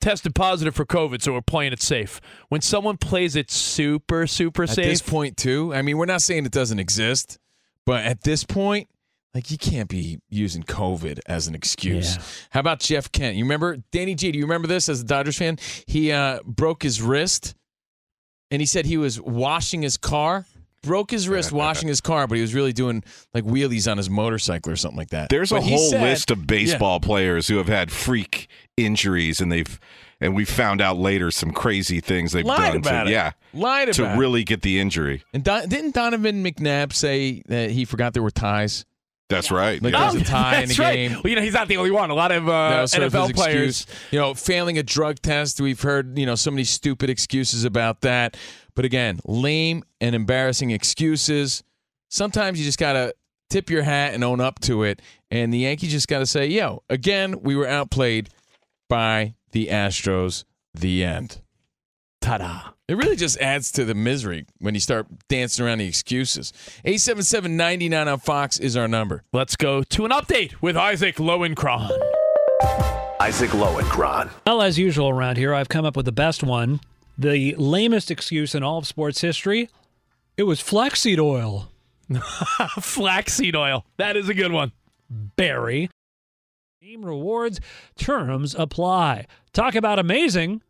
[0.00, 4.64] tested positive for COVID, so we're playing it safe." When someone plays it super, super
[4.64, 7.38] At safe, at this point, too, I mean, we're not saying it doesn't exist,
[7.86, 8.88] but at this point,
[9.34, 12.16] like you can't be using COVID as an excuse.
[12.16, 12.22] Yeah.
[12.50, 13.36] How about Jeff Kent?
[13.36, 14.32] You remember Danny G?
[14.32, 15.58] Do you remember this as a Dodgers fan?
[15.86, 17.54] He uh, broke his wrist,
[18.50, 20.46] and he said he was washing his car.
[20.82, 24.08] Broke his wrist washing his car, but he was really doing like wheelies on his
[24.08, 25.28] motorcycle or something like that.
[25.28, 29.40] There's a But he whole said- list of baseball players who have had freak injuries,
[29.40, 29.78] and they've
[30.22, 32.76] and we found out later some crazy things they've Lied done.
[32.76, 33.12] about to, it.
[33.12, 34.18] Yeah, Lied to about it.
[34.18, 35.22] really get the injury.
[35.32, 38.84] And Don, didn't Donovan McNabb say that he forgot there were ties?
[39.30, 39.80] That's right.
[39.80, 40.10] Like yeah.
[40.10, 40.92] there's a tie in the right.
[40.94, 41.12] game.
[41.22, 42.10] Well, you know, he's not the only one.
[42.10, 43.82] A lot of uh, That was of NFL players.
[43.82, 43.96] excuse.
[44.10, 45.60] You know, failing a drug test.
[45.60, 48.36] We've heard, you know, so many stupid excuses about that.
[48.74, 51.62] But again, lame and embarrassing excuses.
[52.08, 53.14] Sometimes you just got to
[53.50, 55.02] tip your hat and own up to it.
[55.30, 58.30] And the Yankees just got to say, yo, again, we were outplayed
[58.88, 60.44] by the Astros.
[60.72, 61.40] The end.
[62.20, 62.70] Ta-da.
[62.86, 66.52] It really just adds to the misery when you start dancing around the excuses.
[66.84, 69.24] 877-99 on Fox is our number.
[69.32, 71.90] Let's go to an update with Isaac Lowenkron.
[73.20, 74.30] Isaac Lowenkron.
[74.46, 76.80] Well, as usual around here, I've come up with the best one.
[77.20, 79.68] The lamest excuse in all of sports history.
[80.38, 81.70] It was flaxseed oil.
[82.80, 83.84] Flaxseed oil.
[83.98, 84.72] That is a good one.
[85.10, 85.90] Barry.
[86.80, 87.60] Team rewards
[87.96, 89.26] terms apply.
[89.52, 90.62] Talk about amazing.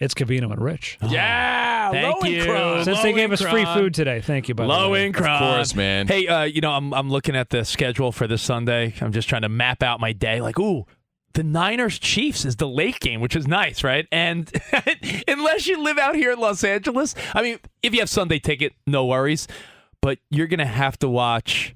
[0.00, 0.98] It's Covino and Rich.
[1.00, 2.42] Yeah, Thank you.
[2.42, 2.84] Lowenkron.
[2.84, 4.20] Since they gave us free food today.
[4.20, 5.08] Thank you, by the way.
[5.12, 5.28] Lowenkron.
[5.28, 6.08] Of course, man.
[6.08, 8.94] Hey, uh, you know, I'm I'm looking at the schedule for this Sunday.
[9.00, 10.40] I'm just trying to map out my day.
[10.40, 10.86] Like, ooh,
[11.34, 14.06] the Niners Chiefs is the late game, which is nice, right?
[14.10, 14.50] And
[15.28, 18.72] unless you live out here in Los Angeles, I mean, if you have Sunday ticket,
[18.86, 19.46] no worries.
[20.00, 21.74] But you're gonna have to watch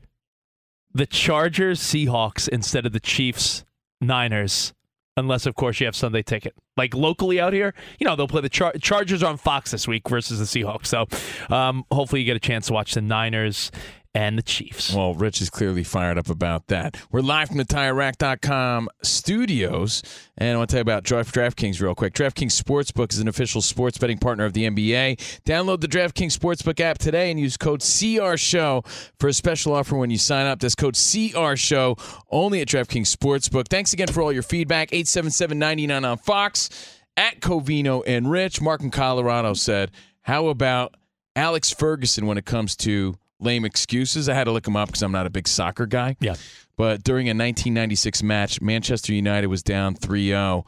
[0.93, 3.65] the Chargers Seahawks instead of the Chiefs
[4.01, 4.73] Niners.
[5.17, 6.55] Unless, of course, you have Sunday ticket.
[6.77, 10.09] Like locally out here, you know, they'll play the Char- Chargers on Fox this week
[10.09, 10.87] versus the Seahawks.
[10.87, 11.07] So
[11.53, 13.73] um, hopefully you get a chance to watch the Niners
[14.15, 14.93] and the Chiefs.
[14.95, 16.97] Well, Rich is clearly fired up about that.
[17.11, 20.03] We're live from the TireRack.com studios,
[20.37, 22.15] and I want to tell you about Draft- DraftKings real quick.
[22.15, 25.17] DraftKings Sportsbook is an official sports betting partner of the NBA.
[25.45, 28.85] Download the DraftKings Sportsbook app today and use code CRSHOW
[29.19, 30.61] for a special offer when you sign up.
[30.61, 33.69] That's code CRSHOW only at DraftKings Sportsbook.
[33.69, 34.91] Thanks again for all your feedback.
[34.91, 36.71] 877-99 on Fox
[37.17, 38.61] at Covino and Rich.
[38.61, 39.91] Mark in Colorado said,
[40.23, 40.95] how about
[41.37, 44.29] Alex Ferguson when it comes to lame excuses.
[44.29, 46.17] I had to look him up because I'm not a big soccer guy.
[46.21, 46.35] Yeah.
[46.77, 50.65] But during a 1996 match, Manchester United was down 3 0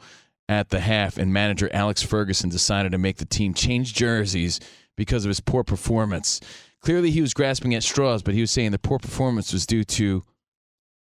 [0.49, 4.59] at the half, and manager Alex Ferguson decided to make the team change jerseys
[4.97, 6.41] because of his poor performance.
[6.81, 9.83] Clearly, he was grasping at straws, but he was saying the poor performance was due
[9.85, 10.23] to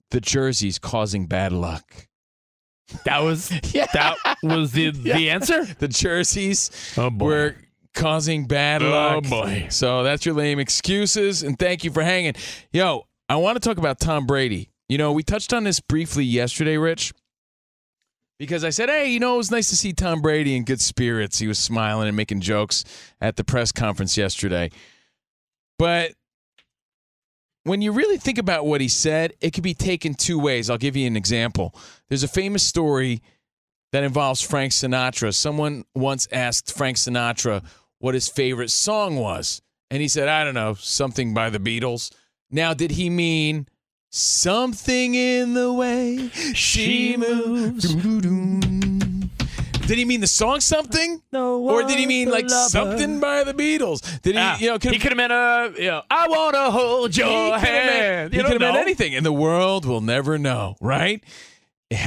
[0.09, 2.07] the jerseys causing bad luck.
[3.05, 3.47] That was
[3.93, 5.63] that was the the answer.
[5.63, 7.25] The jerseys Oh, boy.
[7.25, 7.55] were
[7.93, 9.23] causing bad Oh, luck.
[9.29, 9.67] boy.
[9.69, 12.33] So that's your lame excuses, and thank you for hanging.
[12.71, 14.69] Yo, I want to talk about Tom Brady.
[14.89, 17.13] You know, we touched on this briefly yesterday, Rich,
[18.39, 20.81] because I said, hey, you know, it was nice to see Tom Brady in good
[20.81, 21.39] spirits.
[21.39, 22.83] He was smiling and making jokes
[23.21, 24.69] at the press conference yesterday.
[25.79, 26.11] But
[27.63, 30.69] when you really think about what he said, it could be taken two ways.
[30.69, 31.75] I'll give you an example.
[32.09, 33.21] There's a famous story
[33.91, 35.33] that involves Frank Sinatra.
[35.33, 37.63] Someone once asked Frank Sinatra
[38.01, 42.11] what his favorite song was, and he said, I don't know, something by the Beatles.
[42.49, 43.67] Now, did he mean
[44.09, 47.93] something in the way she moves?
[49.87, 51.21] Did he mean the song something?
[51.33, 54.21] No, or did he mean like something by the Beatles?
[54.21, 56.71] Did he, Ah, you know, he could have meant uh, you know, I want to
[56.71, 57.87] hold your he could have hand.
[57.87, 61.23] meant, he could have meant anything, and the world will never know, right?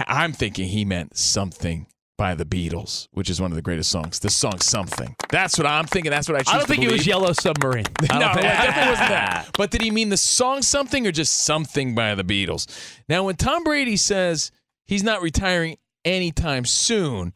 [0.06, 4.18] I'm thinking he meant something by the Beatles, which is one of the greatest songs.
[4.20, 6.10] The song "Something." That's what I'm thinking.
[6.10, 6.42] That's what I.
[6.42, 7.06] Choose I don't think it was.
[7.06, 7.86] Yellow Submarine.
[8.02, 9.48] No, don't it definitely wasn't that.
[9.58, 12.66] But did he mean the song "Something" or just something by the Beatles?
[13.08, 14.50] Now, when Tom Brady says
[14.86, 17.32] he's not retiring anytime soon,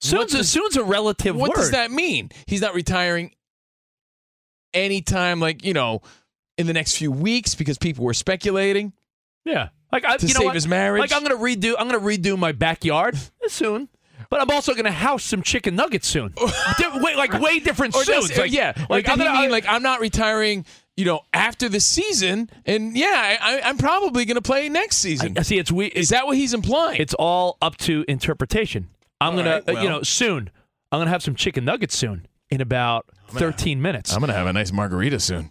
[0.00, 1.40] Soon's a, soon's a relative word.
[1.40, 1.56] what word.
[1.62, 2.30] does that mean?
[2.46, 3.32] He's not retiring
[4.74, 6.02] anytime, like you know,
[6.58, 8.92] in the next few weeks because people were speculating.
[9.44, 10.54] Yeah, like I, To you know save what?
[10.54, 11.00] his marriage?
[11.00, 11.74] Like I'm gonna redo.
[11.78, 13.16] I'm gonna redo my backyard
[13.48, 13.88] soon.
[14.30, 16.32] But I'm also gonna house some chicken nuggets soon.
[16.78, 18.36] Di- way, like way different Or soons.
[18.36, 20.64] Like, yeah, like like I'm did he gonna, mean like I'm not retiring?
[20.96, 25.36] You know, after the season, and yeah, I, I'm probably going to play next season.
[25.36, 25.58] I see.
[25.58, 25.88] It's we.
[25.88, 26.98] Is that what he's implying?
[26.98, 28.88] It's all up to interpretation.
[29.20, 30.50] I'm All gonna, right, uh, you know, soon.
[30.90, 34.12] I'm gonna have some chicken nuggets soon in about 13 minutes.
[34.12, 35.50] I'm going to have a nice margarita soon.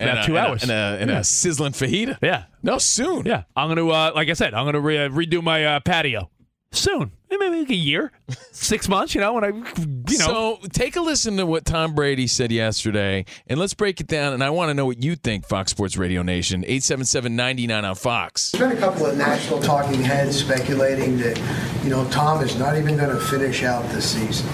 [0.00, 0.62] About a- two and a- hours.
[0.62, 1.18] and a, and Yeah.
[1.20, 2.18] a sizzling fajita.
[2.20, 2.44] Yeah.
[2.62, 3.24] No, soon.
[3.24, 3.44] Yeah.
[3.56, 6.28] I'm gonna, uh, like I said, I'm gonna re- redo my uh, patio
[6.72, 7.12] soon.
[7.30, 8.12] Maybe like a year,
[8.52, 9.14] six months.
[9.14, 12.52] You know, when I, you know, So take a listen to what Tom Brady said
[12.52, 14.32] yesterday, and let's break it down.
[14.34, 16.62] And I want to know what you think, Fox Sports Radio Nation.
[16.64, 18.52] 877-99 on Fox.
[18.52, 21.38] There's been a couple of national talking heads speculating that,
[21.84, 24.48] you know, Tom is not even going to finish out the season.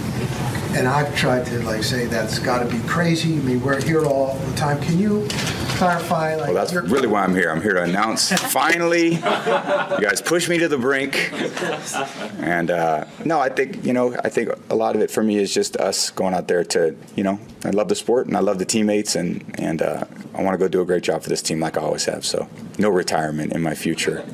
[0.76, 3.34] And I've tried to like say that's got to be crazy.
[3.34, 4.80] I mean, we're here all the time.
[4.82, 5.26] Can you
[5.78, 6.34] clarify?
[6.34, 7.50] Like, Well, that's your- really why I'm here.
[7.50, 11.30] I'm here to announce finally, you guys pushed me to the brink.
[12.40, 15.36] And uh, no, I think, you know, I think a lot of it for me
[15.38, 18.40] is just us going out there to, you know, I love the sport and I
[18.40, 21.28] love the teammates and, and uh, I want to go do a great job for
[21.28, 22.24] this team like I always have.
[22.24, 22.48] So
[22.78, 24.24] no retirement in my future.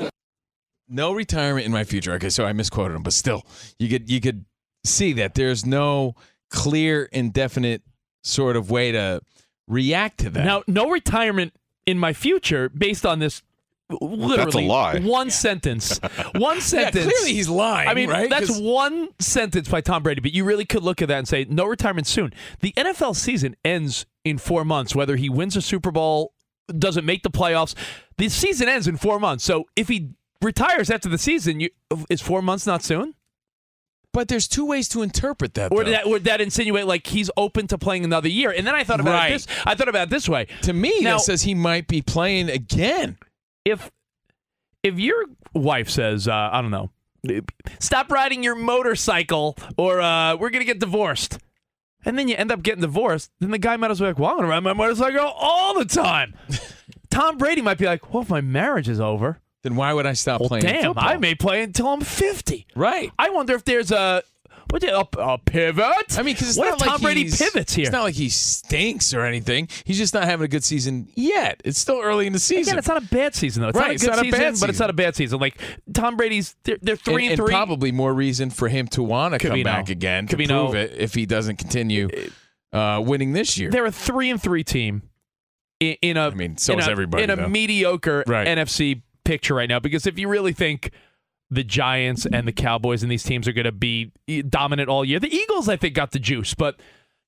[0.88, 2.12] No retirement in my future.
[2.12, 3.44] Okay, so I misquoted him, but still,
[3.78, 4.44] you could you could
[4.84, 6.14] see that there's no
[6.50, 7.82] clear, indefinite
[8.22, 9.20] sort of way to
[9.68, 10.44] react to that.
[10.44, 11.52] now no retirement
[11.86, 13.42] in my future based on this
[14.00, 15.00] literally That's a lie.
[15.00, 16.00] one sentence.
[16.34, 17.04] One sentence.
[17.04, 18.30] clearly he's lying, I mean, right?
[18.30, 21.28] that's 'Cause- one sentence by Tom Brady, but you really could look at that and
[21.28, 22.32] say no retirement soon.
[22.60, 26.32] The NFL season ends in 4 months whether he wins a Super Bowl,
[26.78, 27.74] doesn't make the playoffs.
[28.16, 29.44] The season ends in 4 months.
[29.44, 31.68] So if he retires after the season, you,
[32.08, 33.14] is 4 months not soon?
[34.14, 35.72] But there's two ways to interpret that.
[35.72, 35.90] Or though.
[35.90, 38.50] that, would that insinuate like he's open to playing another year?
[38.56, 39.30] And then I thought about Right.
[39.30, 39.46] it this.
[39.66, 40.46] I thought about it this way.
[40.62, 43.18] to me, Now- that says he might be playing again.
[43.66, 43.90] if
[44.82, 46.90] if your wife says, uh, I don't know,
[47.80, 51.38] stop riding your motorcycle or uh, we're gonna get divorced,
[52.04, 54.18] and then you end up getting divorced, then the guy might as well be like,
[54.20, 56.34] well, I'm gonna ride my motorcycle all the time.
[57.10, 60.12] Tom Brady might be like, well, if my marriage is over, Then why would I
[60.12, 60.62] stop well, playing?
[60.64, 61.04] damn, football?
[61.08, 62.66] I may play until I'm 50.
[62.76, 63.10] Right.
[63.18, 64.22] I wonder if there's a
[64.70, 66.18] what the- a, a pivot.
[66.18, 67.82] I mean, because it's what not if like Tom Brady pivots here?
[67.84, 69.68] It's not like he stinks or anything.
[69.84, 71.60] He's just not having a good season yet.
[71.64, 72.72] It's still early in the season.
[72.72, 73.68] Again, it's not a bad season though.
[73.68, 74.78] It's Right, not a it's good not a season, bad but it's season.
[74.84, 75.38] not a bad season.
[75.40, 75.60] Like
[75.92, 77.52] Tom Brady's, they're, they're three and, and, and three.
[77.52, 80.70] probably more reason for him to want to come back again to Covino.
[80.70, 82.08] prove it if he doesn't continue
[82.72, 83.70] uh, winning this year.
[83.70, 85.02] they're a three and three team
[85.80, 86.28] in, in a.
[86.28, 88.46] I mean, so in is a, everybody, in a mediocre Right.
[88.46, 89.80] NFC picture right now.
[89.80, 90.90] Because if you really think
[91.50, 94.12] the Giants and the Cowboys and these teams are going to be
[94.48, 96.80] dominant all year, the Eagles I think got the juice, but.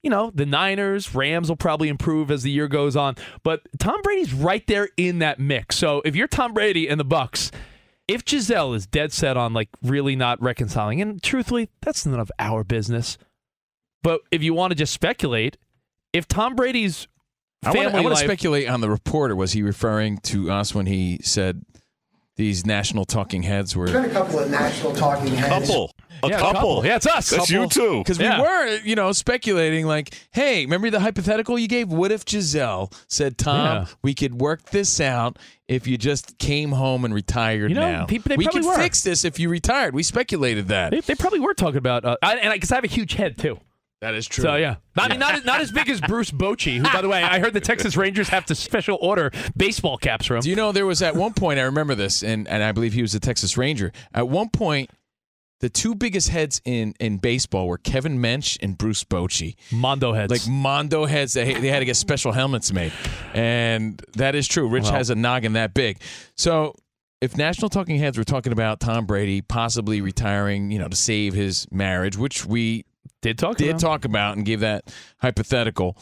[0.02, 4.00] You know, the Niners, Rams will probably improve as the year goes on, but Tom
[4.02, 5.76] Brady's right there in that mix.
[5.76, 7.50] So if you're Tom Brady and the Bucs,
[8.06, 12.30] if Gisele is dead set on like really not reconciling, and truthfully, that's none of
[12.38, 13.18] our business.
[14.04, 15.56] But if you want to just speculate,
[16.12, 17.08] if Tom Brady's
[17.64, 19.34] I family want to speculate on the reporter.
[19.34, 21.64] Was he referring to us when he said
[22.36, 23.86] these national talking heads were?
[23.88, 25.68] There's been a couple of national talking heads.
[25.68, 25.90] Couple.
[26.22, 26.52] A Yeah, a couple.
[26.54, 26.86] couple.
[26.86, 27.30] Yeah, it's us.
[27.30, 27.98] That's you too.
[27.98, 28.36] Because Yeah.
[28.40, 31.88] we were, you know, speculating like, hey, remember the hypothetical you gave?
[31.88, 33.86] What if Gisele said, Tom, Yeah.
[34.02, 38.04] we could work this out if you just came home and retired You know, now?
[38.06, 38.76] people- they we could were.
[38.76, 39.94] fix this if you retired.
[39.94, 40.90] We speculated that.
[40.92, 43.36] they, they probably were talking about, uh, I, and because I, have a huge head
[43.36, 43.58] too.
[44.06, 44.42] That is true.
[44.42, 47.02] So yeah, not, I mean, not as- not as big as Bruce Bochy, who by
[47.02, 50.42] the way, I heard the Texas Rangers have to special order baseball caps for him.
[50.42, 52.92] Do you know there was at one point I remember this, and and I believe
[52.92, 53.90] he was a Texas Ranger.
[54.14, 54.90] At one point,
[55.58, 59.56] the two biggest heads in in baseball were Kevin Mench and Bruce Bochy.
[59.72, 60.30] Mondo heads.
[60.30, 62.92] Like Mondo heads, they, they had to get special helmets made,
[63.34, 64.68] and that is true.
[64.68, 64.92] Rich Well.
[64.92, 66.00] has a noggin that big.
[66.36, 66.76] So
[67.20, 71.34] if national talking heads were talking about Tom Brady possibly retiring, you know, to save
[71.34, 72.84] his marriage, which we
[73.26, 73.80] did talk did about.
[73.80, 75.96] talk about and gave that hypothetical,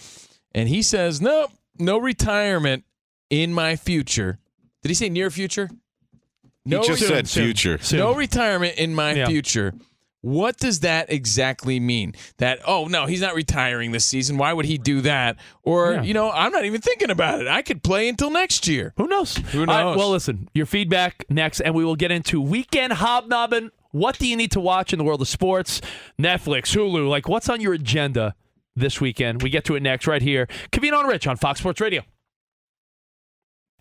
[0.53, 1.49] and he says no,
[1.79, 2.85] no retirement
[3.31, 4.39] in my future.
[4.83, 5.69] Did he say near future?
[6.67, 7.79] No, he just re- said future.
[7.97, 9.27] No retirement in my Yeah.
[9.27, 9.75] future.
[10.21, 12.15] What does that exactly mean?
[12.39, 14.39] That oh no, he's not retiring this season.
[14.39, 15.37] Why would he do that?
[15.63, 16.03] Or Yeah.
[16.03, 17.47] you know, I'm not even thinking about it.
[17.49, 18.95] I could play until next year.
[18.97, 19.37] Who knows?
[19.37, 19.97] Who All right, knows?
[19.99, 23.71] well, listen, your feedback next, and we will get into weekend hobnobbing.
[23.95, 25.81] What do you need to watch in the world of sports?
[26.21, 28.35] Netflix, Hulu, like what's on your agenda
[28.75, 29.41] this weekend?
[29.41, 30.49] We get to it next right here.
[30.73, 32.03] Covino and Rich on Fox Sports Radio.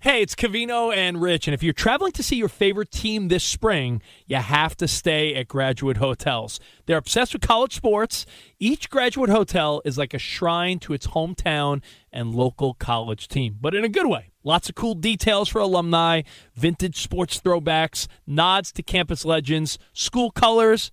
[0.01, 3.43] Hey, it's Covino and Rich, and if you're traveling to see your favorite team this
[3.43, 6.59] spring, you have to stay at Graduate Hotels.
[6.85, 8.27] They're obsessed with college sports.
[8.59, 13.73] Each Graduate Hotel is like a shrine to its hometown and local college team, but
[13.73, 14.32] in a good way.
[14.45, 16.23] Lots of cool details for alumni,
[16.53, 20.91] vintage sports throwbacks, nods to campus legends, school colors,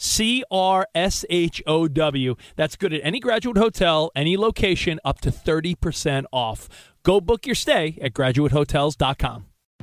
[0.00, 2.34] C R S H O W.
[2.56, 6.68] That's good at any graduate hotel, any location, up to 30% off.
[7.02, 9.49] Go book your stay at graduatehotels.com.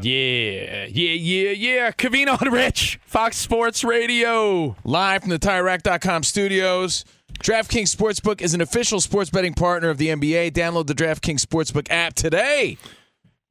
[0.00, 1.90] Yeah, yeah, yeah, yeah.
[1.92, 4.76] Covino and Rich, Fox Sports Radio.
[4.84, 7.04] Live from the TireRack.com studios.
[7.38, 10.50] DraftKings Sportsbook is an official sports betting partner of the NBA.
[10.52, 12.76] Download the DraftKings Sportsbook app today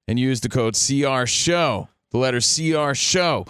[0.08, 3.46] and use the code CR Show, the letter CR Show,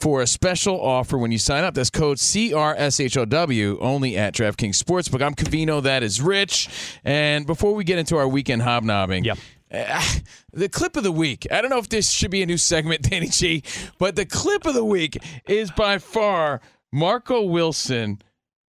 [0.00, 1.74] for a special offer when you sign up.
[1.74, 5.22] That's code CRSHOW only at DraftKings Sportsbook.
[5.22, 5.80] I'm Covino.
[5.80, 6.68] That is Rich.
[7.04, 9.38] And before we get into our weekend hobnobbing, yep.
[10.52, 11.46] the clip of the week.
[11.50, 13.62] I don't know if this should be a new segment, Danny G,
[13.98, 15.16] but the clip of the week
[15.48, 16.60] is by far
[16.92, 18.20] Marco Wilson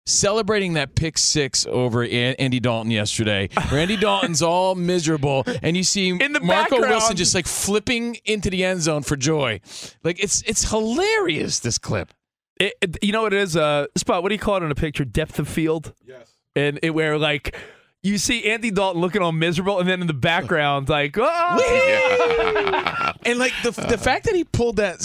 [0.05, 3.49] celebrating that pick six over Andy Dalton yesterday.
[3.71, 6.89] Randy Dalton's all miserable, and you see In the Marco background.
[6.91, 9.59] Wilson just like flipping into the end zone for joy.
[10.03, 11.59] Like it's it's hilarious.
[11.59, 12.13] This clip.
[12.59, 13.55] It, it- you know what it is?
[13.57, 14.21] Uh, spot.
[14.23, 15.05] What do you call it in a picture?
[15.05, 15.93] Depth of field.
[16.05, 16.31] Yes.
[16.55, 17.55] And it where like.
[18.03, 23.37] You see Andy Dalton looking all miserable, and then in the background, like, oh, and
[23.37, 24.97] like the the fact that he pulled that,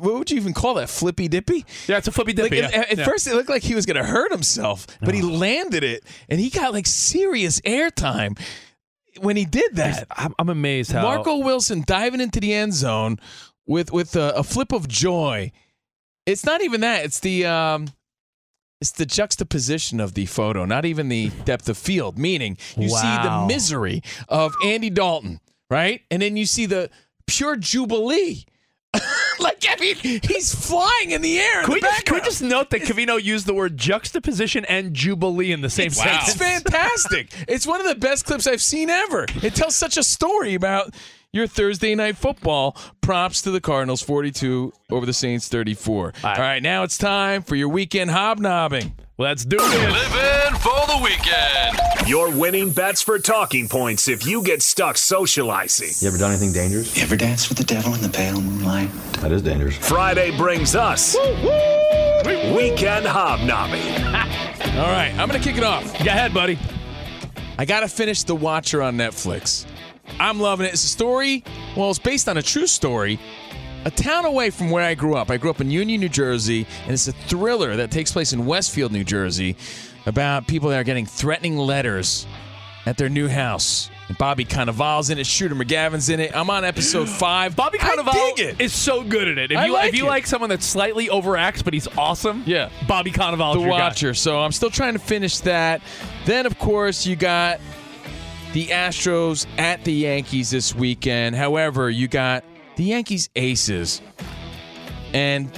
[0.00, 0.88] what would you even call that?
[0.90, 1.64] Flippy dippy?
[1.86, 2.80] Yeah, it's a flippy dippy, Like, yeah.
[2.80, 3.04] At, at Yeah.
[3.04, 6.40] first, it looked like he was going to hurt himself, but he landed it, and
[6.40, 8.36] he got like serious airtime
[9.20, 10.06] when he did that.
[10.10, 13.18] I'm, I'm amazed how Marco Wilson diving into the end zone
[13.66, 15.52] with with a, a flip of joy.
[16.26, 17.04] It's not even that.
[17.04, 17.88] It's the um,
[18.84, 22.18] it's the juxtaposition of the photo, not even the depth of field.
[22.18, 26.90] Meaning, you see the misery of Andy Dalton, right, and then you see the
[27.26, 28.44] pure jubilee.
[29.40, 31.60] like I mean, he's flying in the air.
[31.60, 34.64] in Can the we, just, can we just note that Covino used the word juxtaposition
[34.66, 36.28] and jubilee in the same It's, sentence?
[36.28, 37.32] it's fantastic.
[37.48, 39.26] it's one of the best clips I've seen ever.
[39.42, 40.94] It tells such a story about
[41.32, 42.76] your Thursday night football.
[43.00, 46.12] Props to the Cardinals, 42 over the Saints, 34.
[46.22, 48.94] All right, now it's time for your weekend hobnobbing.
[49.16, 49.60] Let's do it.
[49.92, 52.08] Live in for the weekend.
[52.08, 55.90] Your winning bets for talking points if you get stuck socializing.
[56.00, 56.96] You ever done anything dangerous?
[56.96, 58.90] You ever danced with the devil in the pale moonlight?
[59.20, 59.76] That is dangerous.
[59.76, 61.16] Friday brings us
[62.56, 63.82] weekend hobnobbing.
[64.80, 65.84] All right, I'm going to kick it off.
[66.00, 66.58] Go ahead, buddy.
[67.56, 69.64] I got to finish The Watcher on Netflix.
[70.18, 70.72] I'm loving it.
[70.72, 71.44] It's a story,
[71.76, 73.20] well, it's based on a true story.
[73.86, 75.30] A town away from where I grew up.
[75.30, 78.46] I grew up in Union, New Jersey, and it's a thriller that takes place in
[78.46, 79.56] Westfield, New Jersey,
[80.06, 82.26] about people that are getting threatening letters
[82.86, 83.90] at their new house.
[84.08, 85.26] And Bobby Cannavale's in it.
[85.26, 86.34] Shooter McGavin's in it.
[86.36, 87.56] I'm on episode five.
[87.56, 89.52] Bobby Cannavale is so good at it.
[89.52, 90.08] If I you like if you it.
[90.08, 92.70] like someone that slightly overacts but he's awesome, Yeah.
[92.88, 93.54] Bobby Cannavale.
[93.54, 94.14] The Watcher.
[94.14, 95.82] So I'm still trying to finish that.
[96.24, 97.60] Then, of course, you got
[98.54, 101.36] the Astros at the Yankees this weekend.
[101.36, 102.44] However, you got
[102.76, 104.00] the Yankees aces.
[105.12, 105.50] And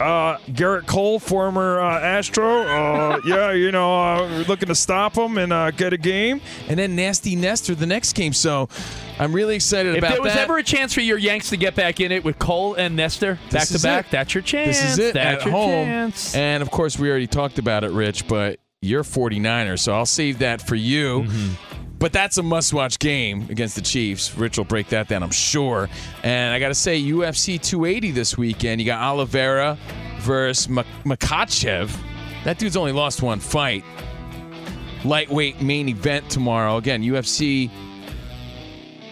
[0.00, 2.62] Uh, Gerrit Cole, former uh, Astro.
[2.62, 6.40] Uh, yeah, you know, uh, looking to stop him and uh, get a game.
[6.68, 8.32] and then Nasty Nestor the next game.
[8.32, 8.70] So
[9.18, 10.12] I'm really excited If about that.
[10.12, 10.44] If there was that.
[10.44, 13.38] ever a chance for your Yanks to get back in it with Cole and Nestor
[13.50, 14.10] back to back, it.
[14.10, 14.80] that's your chance.
[14.80, 15.68] This is it That's at your home.
[15.84, 16.34] chance.
[16.34, 20.38] And of course, we already talked about it, Rich, but you're 49er, so I'll save
[20.38, 21.24] that for you.
[21.24, 21.69] Mm-hmm.
[22.00, 24.34] But that's a must watch game against the Chiefs.
[24.34, 25.90] Rich will break that down, I'm sure.
[26.22, 28.80] And I got to say, UFC 280 this weekend.
[28.80, 29.76] You got Oliveira
[30.20, 31.94] versus Mak- Makhachev.
[32.44, 33.84] That dude's only lost one fight.
[35.04, 36.78] Lightweight main event tomorrow.
[36.78, 37.70] Again, UFC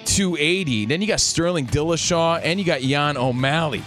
[0.06, 0.86] 280.
[0.86, 3.82] Then you got Sterling Dillashaw and you got Yan O'Malley.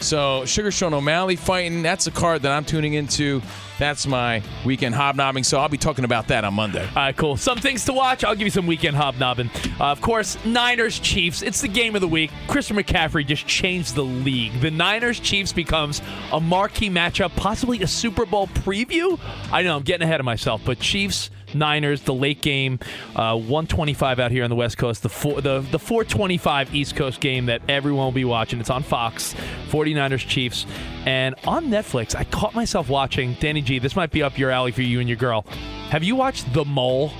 [0.00, 1.82] So Sugar Sean O'Malley fighting.
[1.82, 3.42] That's a card that I'm tuning into.
[3.78, 5.44] That's my weekend hobnobbing.
[5.44, 6.86] So I'll be talking about that on Monday.
[6.86, 7.36] All right, cool.
[7.36, 8.24] Some things to watch.
[8.24, 9.50] I'll give you some weekend hobnobbing.
[9.80, 11.42] Uh, of course, Niners Chiefs.
[11.42, 12.30] It's the game of the week.
[12.48, 14.60] Christian McCaffrey just changed the league.
[14.60, 16.02] The Niners Chiefs becomes
[16.32, 19.18] a marquee matchup, possibly a Super Bowl preview.
[19.52, 21.30] I know I'm getting ahead of myself, but Chiefs.
[21.54, 22.78] Niners, the late game,
[23.16, 27.20] uh, 125 out here on the West Coast, the four, the the 425 East Coast
[27.20, 28.60] game that everyone will be watching.
[28.60, 29.34] It's on Fox,
[29.68, 30.66] 49ers Chiefs,
[31.06, 32.14] and on Netflix.
[32.14, 33.78] I caught myself watching Danny G.
[33.78, 35.42] This might be up your alley for you and your girl.
[35.90, 37.12] Have you watched The Mole?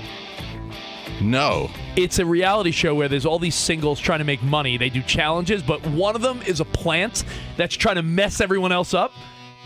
[1.21, 1.69] No.
[1.95, 4.77] It's a reality show where there's all these singles trying to make money.
[4.77, 7.25] They do challenges, but one of them is a plant
[7.57, 9.11] that's trying to mess everyone else up.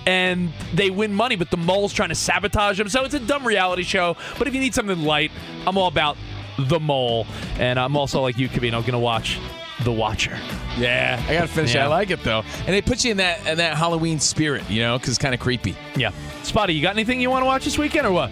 [0.05, 2.89] And they win money, but the mole's trying to sabotage them.
[2.89, 4.17] So it's a dumb reality show.
[4.37, 5.31] But if you need something light,
[5.65, 6.17] I'm all about
[6.57, 7.25] the mole.
[7.57, 9.39] And I'm also like you, Covino, going to watch
[9.83, 10.37] The Watcher.
[10.77, 11.79] Yeah, I gotta finish it.
[11.79, 14.81] I like it though, and they put you in that in that Halloween spirit, you
[14.81, 15.75] know, because it's kind of creepy.
[15.95, 18.31] Yeah, Spotty, you got anything you want to watch this weekend or what?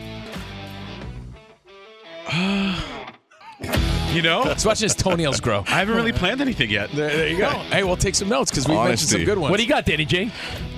[4.11, 5.63] You know, let's watch his toenails grow.
[5.67, 6.91] I haven't really planned anything yet.
[6.91, 7.49] There, there you go.
[7.49, 9.51] Hey, we'll take some notes because we mentioned some good ones.
[9.51, 10.29] What do you got, Danny J?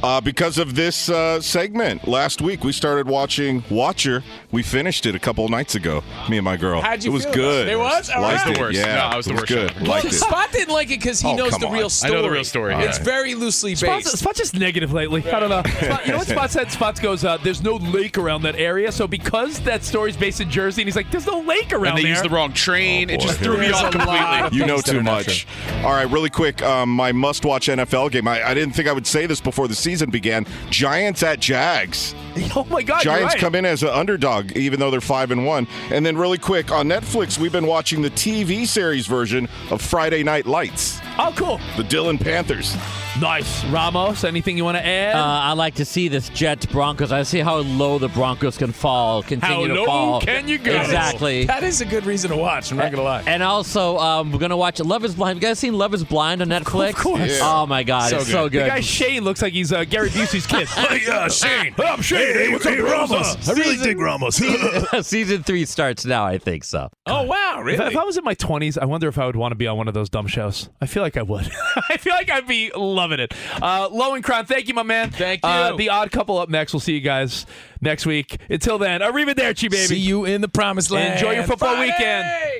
[0.04, 4.22] Uh, because of this uh, segment last week, we started watching Watcher.
[4.52, 6.04] We finished it a couple nights ago.
[6.30, 6.82] Me and my girl.
[6.82, 7.68] How'd you It was feel good.
[7.70, 7.72] it?
[7.72, 8.10] It was?
[8.12, 8.52] All Liked right.
[8.52, 8.54] it.
[8.56, 8.78] The worst.
[8.80, 9.72] Yeah, No, I was it was worst good.
[9.72, 9.80] show.
[9.80, 10.18] Liked Well, it.
[10.18, 11.74] Spot didn't like it because he Oh, knows come the on.
[11.74, 12.14] real I story.
[12.14, 13.04] know the real story, It's yeah.
[13.04, 14.18] very loosely Spot's, based.
[14.20, 15.28] Spot's just negative lately.
[15.32, 15.64] I don't know.
[15.82, 16.72] Spot, you know what Spot said?
[16.72, 20.52] Spot goes, uh, "There's no lake around that area." So because that story's based in
[20.52, 23.10] Jersey, and he's like, "There's no lake around And they there." used the wrong train.
[23.10, 24.57] it just threw me off completely.
[24.57, 25.47] You know too much.
[25.84, 26.61] All right, really quick.
[26.61, 28.28] Um, my must-watch NFL game.
[28.28, 30.45] I, I didn't think I would say this before the season began.
[30.69, 32.15] Giants at Jags.
[32.55, 33.03] oh my God!
[33.03, 33.41] Giants right.
[33.41, 35.67] come in as an underdog, even though they're five and one.
[35.91, 40.24] And then, really quick on Netflix, we've been watching the TV series version of Friday
[40.24, 40.99] Night Lights.
[41.20, 41.59] Oh, cool.
[41.78, 42.76] The Dillon Panthers.
[43.22, 44.24] Nice, Ramos.
[44.24, 45.16] Anything you want to add?
[45.16, 47.11] Uh, I like to see this Jets Broncos.
[47.11, 50.22] I see how low the Broncos can fall, continue How to low fall.
[50.22, 50.72] can you go?
[50.82, 51.45] Exactly.
[51.45, 52.72] That is a good reason to watch.
[52.72, 53.22] I'm not gonna lie.
[53.28, 55.36] And also, um, we're gonna watch Love Is Blind.
[55.38, 56.89] Have you guys seen Love Is Blind on Netflix?
[56.89, 57.39] Of course.
[57.43, 58.32] Oh my God, So it's good.
[58.32, 58.68] so the good.
[58.68, 60.68] guy Shane looks like he's uh, Gary Busey's kid.
[61.07, 61.76] yeah, Shane.
[61.86, 62.34] I'm Shane.
[62.34, 63.47] Hey, what's up, Ramos?
[63.47, 64.38] I really dig Ramos.
[65.07, 66.26] Season three starts now.
[66.26, 66.89] I think so.
[67.05, 67.86] Oh wow, If, really?
[67.86, 69.78] if I was in my 20s, I wonder if I would want to be on
[69.78, 70.70] one of those dumb shows.
[70.82, 71.49] I feel like I would.
[71.89, 73.34] I feel like I'd be loving it.
[73.62, 75.12] Uh, Lowenkron, thank you, my man.
[75.12, 75.78] Thank Uh, you.
[75.78, 76.74] the Odd Couple up next.
[76.74, 77.45] We'll see you guys
[77.82, 78.38] next week.
[78.49, 79.78] Until then, arrivederci, baby.
[79.86, 81.14] See you in the promised land.
[81.16, 81.91] Enjoy your football Friday!
[81.91, 82.60] weekend.